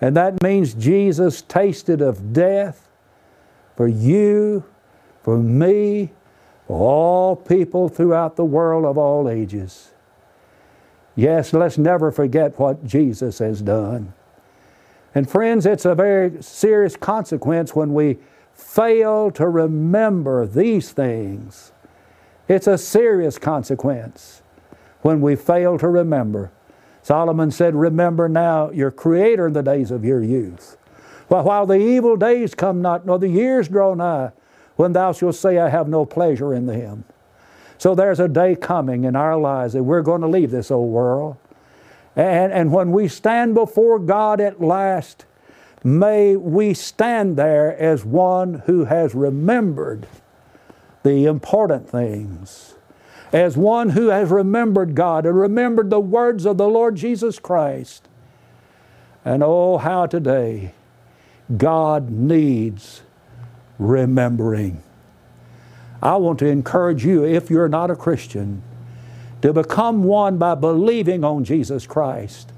And 0.00 0.16
that 0.16 0.42
means 0.42 0.74
Jesus 0.74 1.40
tasted 1.40 2.02
of 2.02 2.32
death 2.32 2.88
for 3.76 3.88
you, 3.88 4.64
for 5.22 5.38
me, 5.38 6.12
for 6.66 6.78
all 6.78 7.36
people 7.36 7.88
throughout 7.88 8.36
the 8.36 8.44
world 8.44 8.84
of 8.84 8.98
all 8.98 9.28
ages. 9.28 9.92
Yes, 11.16 11.52
let's 11.52 11.78
never 11.78 12.10
forget 12.10 12.58
what 12.58 12.84
Jesus 12.84 13.38
has 13.38 13.62
done. 13.62 14.12
And 15.14 15.30
friends, 15.30 15.64
it's 15.64 15.84
a 15.84 15.94
very 15.94 16.42
serious 16.42 16.96
consequence 16.96 17.74
when 17.74 17.94
we 17.94 18.18
fail 18.54 19.30
to 19.32 19.48
remember 19.48 20.46
these 20.46 20.92
things, 20.92 21.72
it's 22.48 22.66
a 22.66 22.78
serious 22.78 23.38
consequence 23.38 24.42
when 25.02 25.20
we 25.20 25.36
fail 25.36 25.76
to 25.78 25.88
remember. 25.88 26.50
Solomon 27.02 27.50
said, 27.50 27.74
Remember 27.74 28.28
now 28.28 28.70
your 28.70 28.90
Creator 28.90 29.48
in 29.48 29.52
the 29.52 29.62
days 29.62 29.90
of 29.90 30.04
your 30.04 30.22
youth. 30.22 30.78
Well, 31.28 31.44
while 31.44 31.66
the 31.66 31.76
evil 31.76 32.16
days 32.16 32.54
come 32.54 32.80
not, 32.80 33.04
nor 33.04 33.18
the 33.18 33.28
years 33.28 33.68
draw 33.68 33.94
nigh, 33.94 34.32
when 34.76 34.92
thou 34.92 35.12
shalt 35.12 35.34
say, 35.34 35.58
I 35.58 35.68
have 35.68 35.88
no 35.88 36.04
pleasure 36.04 36.54
in 36.54 36.66
them. 36.66 37.04
So 37.78 37.94
there's 37.94 38.20
a 38.20 38.28
day 38.28 38.56
coming 38.56 39.04
in 39.04 39.16
our 39.16 39.36
lives 39.36 39.74
that 39.74 39.82
we're 39.82 40.02
going 40.02 40.20
to 40.22 40.28
leave 40.28 40.50
this 40.50 40.70
old 40.70 40.90
world. 40.90 41.36
And, 42.16 42.52
and 42.52 42.72
when 42.72 42.92
we 42.92 43.08
stand 43.08 43.54
before 43.54 43.98
God 43.98 44.40
at 44.40 44.60
last, 44.60 45.26
May 45.86 46.34
we 46.34 46.72
stand 46.72 47.36
there 47.36 47.76
as 47.76 48.06
one 48.06 48.62
who 48.64 48.86
has 48.86 49.14
remembered 49.14 50.06
the 51.02 51.26
important 51.26 51.90
things, 51.90 52.74
as 53.34 53.54
one 53.54 53.90
who 53.90 54.08
has 54.08 54.30
remembered 54.30 54.94
God 54.94 55.26
and 55.26 55.38
remembered 55.38 55.90
the 55.90 56.00
words 56.00 56.46
of 56.46 56.56
the 56.56 56.66
Lord 56.66 56.96
Jesus 56.96 57.38
Christ. 57.38 58.08
And 59.26 59.42
oh, 59.42 59.76
how 59.76 60.06
today 60.06 60.72
God 61.54 62.08
needs 62.08 63.02
remembering. 63.78 64.82
I 66.02 66.16
want 66.16 66.38
to 66.38 66.46
encourage 66.46 67.04
you, 67.04 67.24
if 67.24 67.50
you're 67.50 67.68
not 67.68 67.90
a 67.90 67.96
Christian, 67.96 68.62
to 69.42 69.52
become 69.52 70.04
one 70.04 70.38
by 70.38 70.54
believing 70.54 71.24
on 71.24 71.44
Jesus 71.44 71.86
Christ 71.86 72.52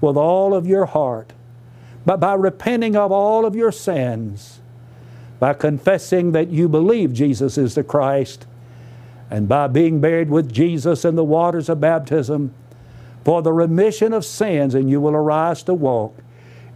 with 0.00 0.16
all 0.16 0.54
of 0.54 0.66
your 0.66 0.86
heart 0.86 1.34
but 2.04 2.20
by 2.20 2.34
repenting 2.34 2.96
of 2.96 3.12
all 3.12 3.44
of 3.44 3.56
your 3.56 3.72
sins, 3.72 4.60
by 5.38 5.54
confessing 5.54 6.32
that 6.32 6.48
you 6.48 6.68
believe 6.68 7.12
Jesus 7.12 7.58
is 7.58 7.74
the 7.74 7.84
Christ, 7.84 8.46
and 9.30 9.48
by 9.48 9.66
being 9.66 10.00
buried 10.00 10.30
with 10.30 10.52
Jesus 10.52 11.04
in 11.04 11.14
the 11.14 11.24
waters 11.24 11.68
of 11.68 11.80
baptism, 11.80 12.54
for 13.24 13.42
the 13.42 13.52
remission 13.52 14.12
of 14.12 14.24
sins, 14.24 14.74
and 14.74 14.88
you 14.88 15.00
will 15.00 15.14
arise 15.14 15.62
to 15.64 15.74
walk 15.74 16.16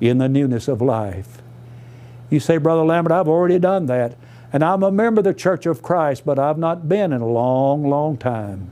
in 0.01 0.19
the 0.19 0.29
newness 0.29 0.69
of 0.69 0.83
life. 0.83 1.41
You 2.29 2.41
say, 2.41 2.59
Brother 2.59 2.83
Lambert, 2.83 3.13
I've 3.13 3.29
already 3.29 3.59
done 3.59 3.87
that. 3.87 4.17
And 4.53 4.63
I'm 4.63 4.83
a 4.83 4.91
member 4.91 5.21
of 5.21 5.25
the 5.25 5.33
Church 5.33 5.65
of 5.65 5.83
Christ, 5.83 6.27
but 6.27 6.39
I've 6.39 6.59
not 6.59 6.89
been 6.89 7.13
in 7.13 7.23
a 7.23 7.27
long, 7.27 7.89
long 7.89 8.19
time. 8.19 8.71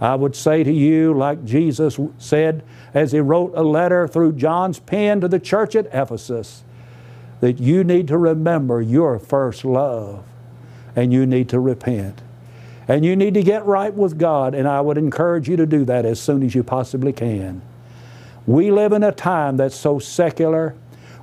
I 0.00 0.14
would 0.14 0.36
say 0.36 0.62
to 0.62 0.72
you, 0.72 1.12
like 1.12 1.44
Jesus 1.44 1.98
said 2.18 2.62
as 2.94 3.12
he 3.12 3.20
wrote 3.20 3.52
a 3.54 3.62
letter 3.62 4.06
through 4.06 4.34
John's 4.34 4.78
pen 4.78 5.20
to 5.20 5.28
the 5.28 5.40
church 5.40 5.74
at 5.74 5.86
Ephesus, 5.86 6.62
that 7.40 7.58
you 7.58 7.84
need 7.84 8.08
to 8.08 8.18
remember 8.18 8.80
your 8.80 9.18
first 9.18 9.64
love 9.64 10.24
and 10.94 11.12
you 11.12 11.26
need 11.26 11.48
to 11.48 11.60
repent. 11.60 12.22
And 12.88 13.04
you 13.04 13.16
need 13.16 13.34
to 13.34 13.42
get 13.42 13.66
right 13.66 13.92
with 13.92 14.18
God, 14.18 14.54
and 14.54 14.66
I 14.66 14.80
would 14.80 14.96
encourage 14.96 15.46
you 15.46 15.56
to 15.56 15.66
do 15.66 15.84
that 15.84 16.06
as 16.06 16.18
soon 16.18 16.42
as 16.42 16.54
you 16.54 16.62
possibly 16.62 17.12
can. 17.12 17.60
We 18.46 18.70
live 18.70 18.92
in 18.92 19.02
a 19.02 19.12
time 19.12 19.58
that's 19.58 19.76
so 19.76 19.98
secular. 19.98 20.74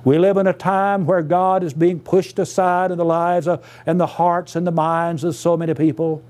We 0.04 0.16
live 0.16 0.36
in 0.36 0.46
a 0.46 0.52
time 0.52 1.06
where 1.06 1.22
God 1.22 1.64
is 1.64 1.74
being 1.74 1.98
pushed 1.98 2.38
aside 2.38 2.92
in 2.92 2.98
the 2.98 3.04
lives 3.04 3.48
of, 3.48 3.68
and 3.84 3.98
the 3.98 4.06
hearts 4.06 4.54
and 4.54 4.64
the 4.64 4.70
minds 4.70 5.24
of 5.24 5.34
so 5.34 5.56
many 5.56 5.74
people. 5.74 6.22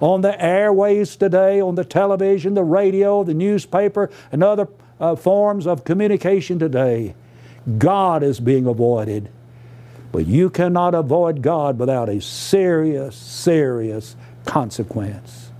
On 0.00 0.20
the 0.20 0.40
airways 0.42 1.16
today, 1.16 1.60
on 1.60 1.74
the 1.74 1.84
television, 1.84 2.54
the 2.54 2.64
radio, 2.64 3.24
the 3.24 3.34
newspaper, 3.34 4.10
and 4.30 4.44
other 4.44 4.68
uh, 5.00 5.16
forms 5.16 5.66
of 5.66 5.84
communication 5.84 6.58
today, 6.58 7.14
God 7.78 8.22
is 8.22 8.40
being 8.40 8.66
avoided. 8.66 9.30
But 10.12 10.26
you 10.26 10.50
cannot 10.50 10.94
avoid 10.94 11.42
God 11.42 11.78
without 11.78 12.08
a 12.08 12.20
serious, 12.20 13.16
serious 13.16 14.16
consequence. 14.46 15.50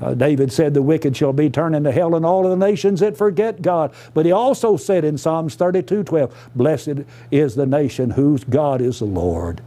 Uh, 0.00 0.14
David 0.14 0.52
said, 0.52 0.74
The 0.74 0.82
wicked 0.82 1.16
shall 1.16 1.32
be 1.32 1.48
turned 1.48 1.74
into 1.74 1.92
hell, 1.92 2.14
and 2.14 2.26
all 2.26 2.44
of 2.44 2.58
the 2.58 2.66
nations 2.66 3.00
that 3.00 3.16
forget 3.16 3.62
God. 3.62 3.92
But 4.12 4.26
he 4.26 4.32
also 4.32 4.76
said 4.76 5.04
in 5.04 5.16
Psalms 5.16 5.54
32 5.54 6.04
12, 6.04 6.50
Blessed 6.54 7.04
is 7.30 7.54
the 7.54 7.66
nation 7.66 8.10
whose 8.10 8.44
God 8.44 8.80
is 8.80 8.98
the 8.98 9.06
Lord. 9.06 9.62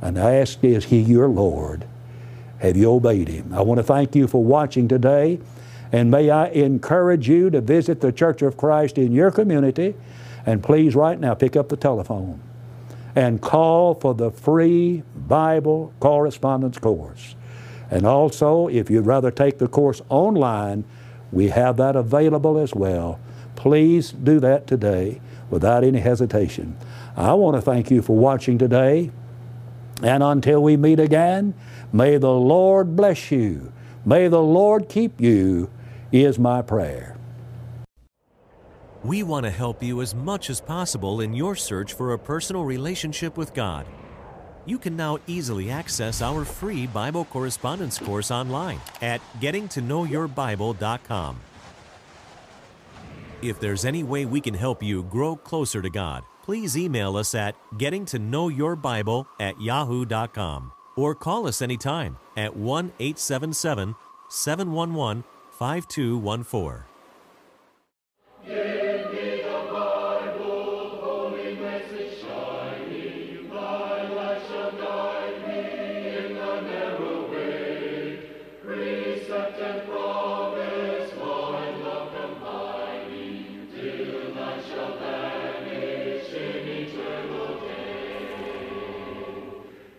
And 0.00 0.18
I 0.18 0.34
ask, 0.34 0.62
Is 0.62 0.86
he 0.86 1.00
your 1.00 1.28
Lord? 1.28 1.86
Have 2.58 2.76
you 2.76 2.90
obeyed 2.90 3.28
him? 3.28 3.52
I 3.54 3.60
want 3.62 3.78
to 3.78 3.84
thank 3.84 4.14
you 4.14 4.26
for 4.26 4.42
watching 4.42 4.88
today. 4.88 5.40
And 5.92 6.10
may 6.10 6.28
I 6.30 6.48
encourage 6.48 7.28
you 7.28 7.50
to 7.50 7.60
visit 7.60 8.00
the 8.00 8.12
Church 8.12 8.42
of 8.42 8.56
Christ 8.56 8.98
in 8.98 9.12
your 9.12 9.30
community. 9.30 9.94
And 10.44 10.62
please, 10.62 10.94
right 10.94 11.18
now, 11.18 11.34
pick 11.34 11.56
up 11.56 11.68
the 11.68 11.76
telephone 11.76 12.40
and 13.14 13.40
call 13.40 13.94
for 13.94 14.14
the 14.14 14.30
free 14.30 15.02
Bible 15.16 15.92
correspondence 16.00 16.78
course. 16.78 17.36
And 17.90 18.06
also, 18.06 18.68
if 18.68 18.90
you'd 18.90 19.06
rather 19.06 19.30
take 19.30 19.58
the 19.58 19.68
course 19.68 20.02
online, 20.08 20.84
we 21.32 21.48
have 21.48 21.76
that 21.78 21.96
available 21.96 22.58
as 22.58 22.74
well. 22.74 23.18
Please 23.56 24.12
do 24.12 24.40
that 24.40 24.66
today 24.66 25.20
without 25.50 25.84
any 25.84 26.00
hesitation. 26.00 26.76
I 27.16 27.32
want 27.34 27.56
to 27.56 27.62
thank 27.62 27.90
you 27.90 28.02
for 28.02 28.16
watching 28.16 28.58
today. 28.58 29.10
And 30.02 30.22
until 30.22 30.62
we 30.62 30.76
meet 30.76 31.00
again, 31.00 31.54
may 31.92 32.18
the 32.18 32.30
Lord 32.30 32.96
bless 32.96 33.30
you. 33.30 33.72
May 34.04 34.28
the 34.28 34.42
Lord 34.42 34.88
keep 34.88 35.20
you, 35.20 35.70
is 36.12 36.38
my 36.38 36.62
prayer. 36.62 37.16
We 39.04 39.22
want 39.22 39.44
to 39.44 39.50
help 39.50 39.82
you 39.82 40.00
as 40.00 40.14
much 40.14 40.50
as 40.50 40.60
possible 40.60 41.20
in 41.20 41.34
your 41.34 41.54
search 41.54 41.92
for 41.92 42.12
a 42.12 42.18
personal 42.18 42.64
relationship 42.64 43.36
with 43.36 43.54
God 43.54 43.86
you 44.68 44.78
can 44.78 44.96
now 44.96 45.18
easily 45.26 45.70
access 45.70 46.20
our 46.20 46.44
free 46.44 46.86
Bible 46.86 47.24
correspondence 47.24 47.98
course 47.98 48.30
online 48.30 48.78
at 49.00 49.22
gettingtoknowyourbible.com. 49.40 51.40
If 53.40 53.60
there's 53.60 53.86
any 53.86 54.02
way 54.02 54.26
we 54.26 54.42
can 54.42 54.54
help 54.54 54.82
you 54.82 55.04
grow 55.04 55.36
closer 55.36 55.80
to 55.80 55.88
God, 55.88 56.24
please 56.48 56.78
email 56.78 57.14
us 57.18 57.34
at 57.34 57.54
gettingtoknowyourbible 57.76 59.26
at 59.38 59.60
yahoo.com 59.60 60.72
or 60.96 61.14
call 61.14 61.46
us 61.46 61.60
anytime 61.60 62.16
at 62.38 62.56
1 62.56 62.86
877 62.98 63.94
711 64.30 65.24
5214. 65.50 66.87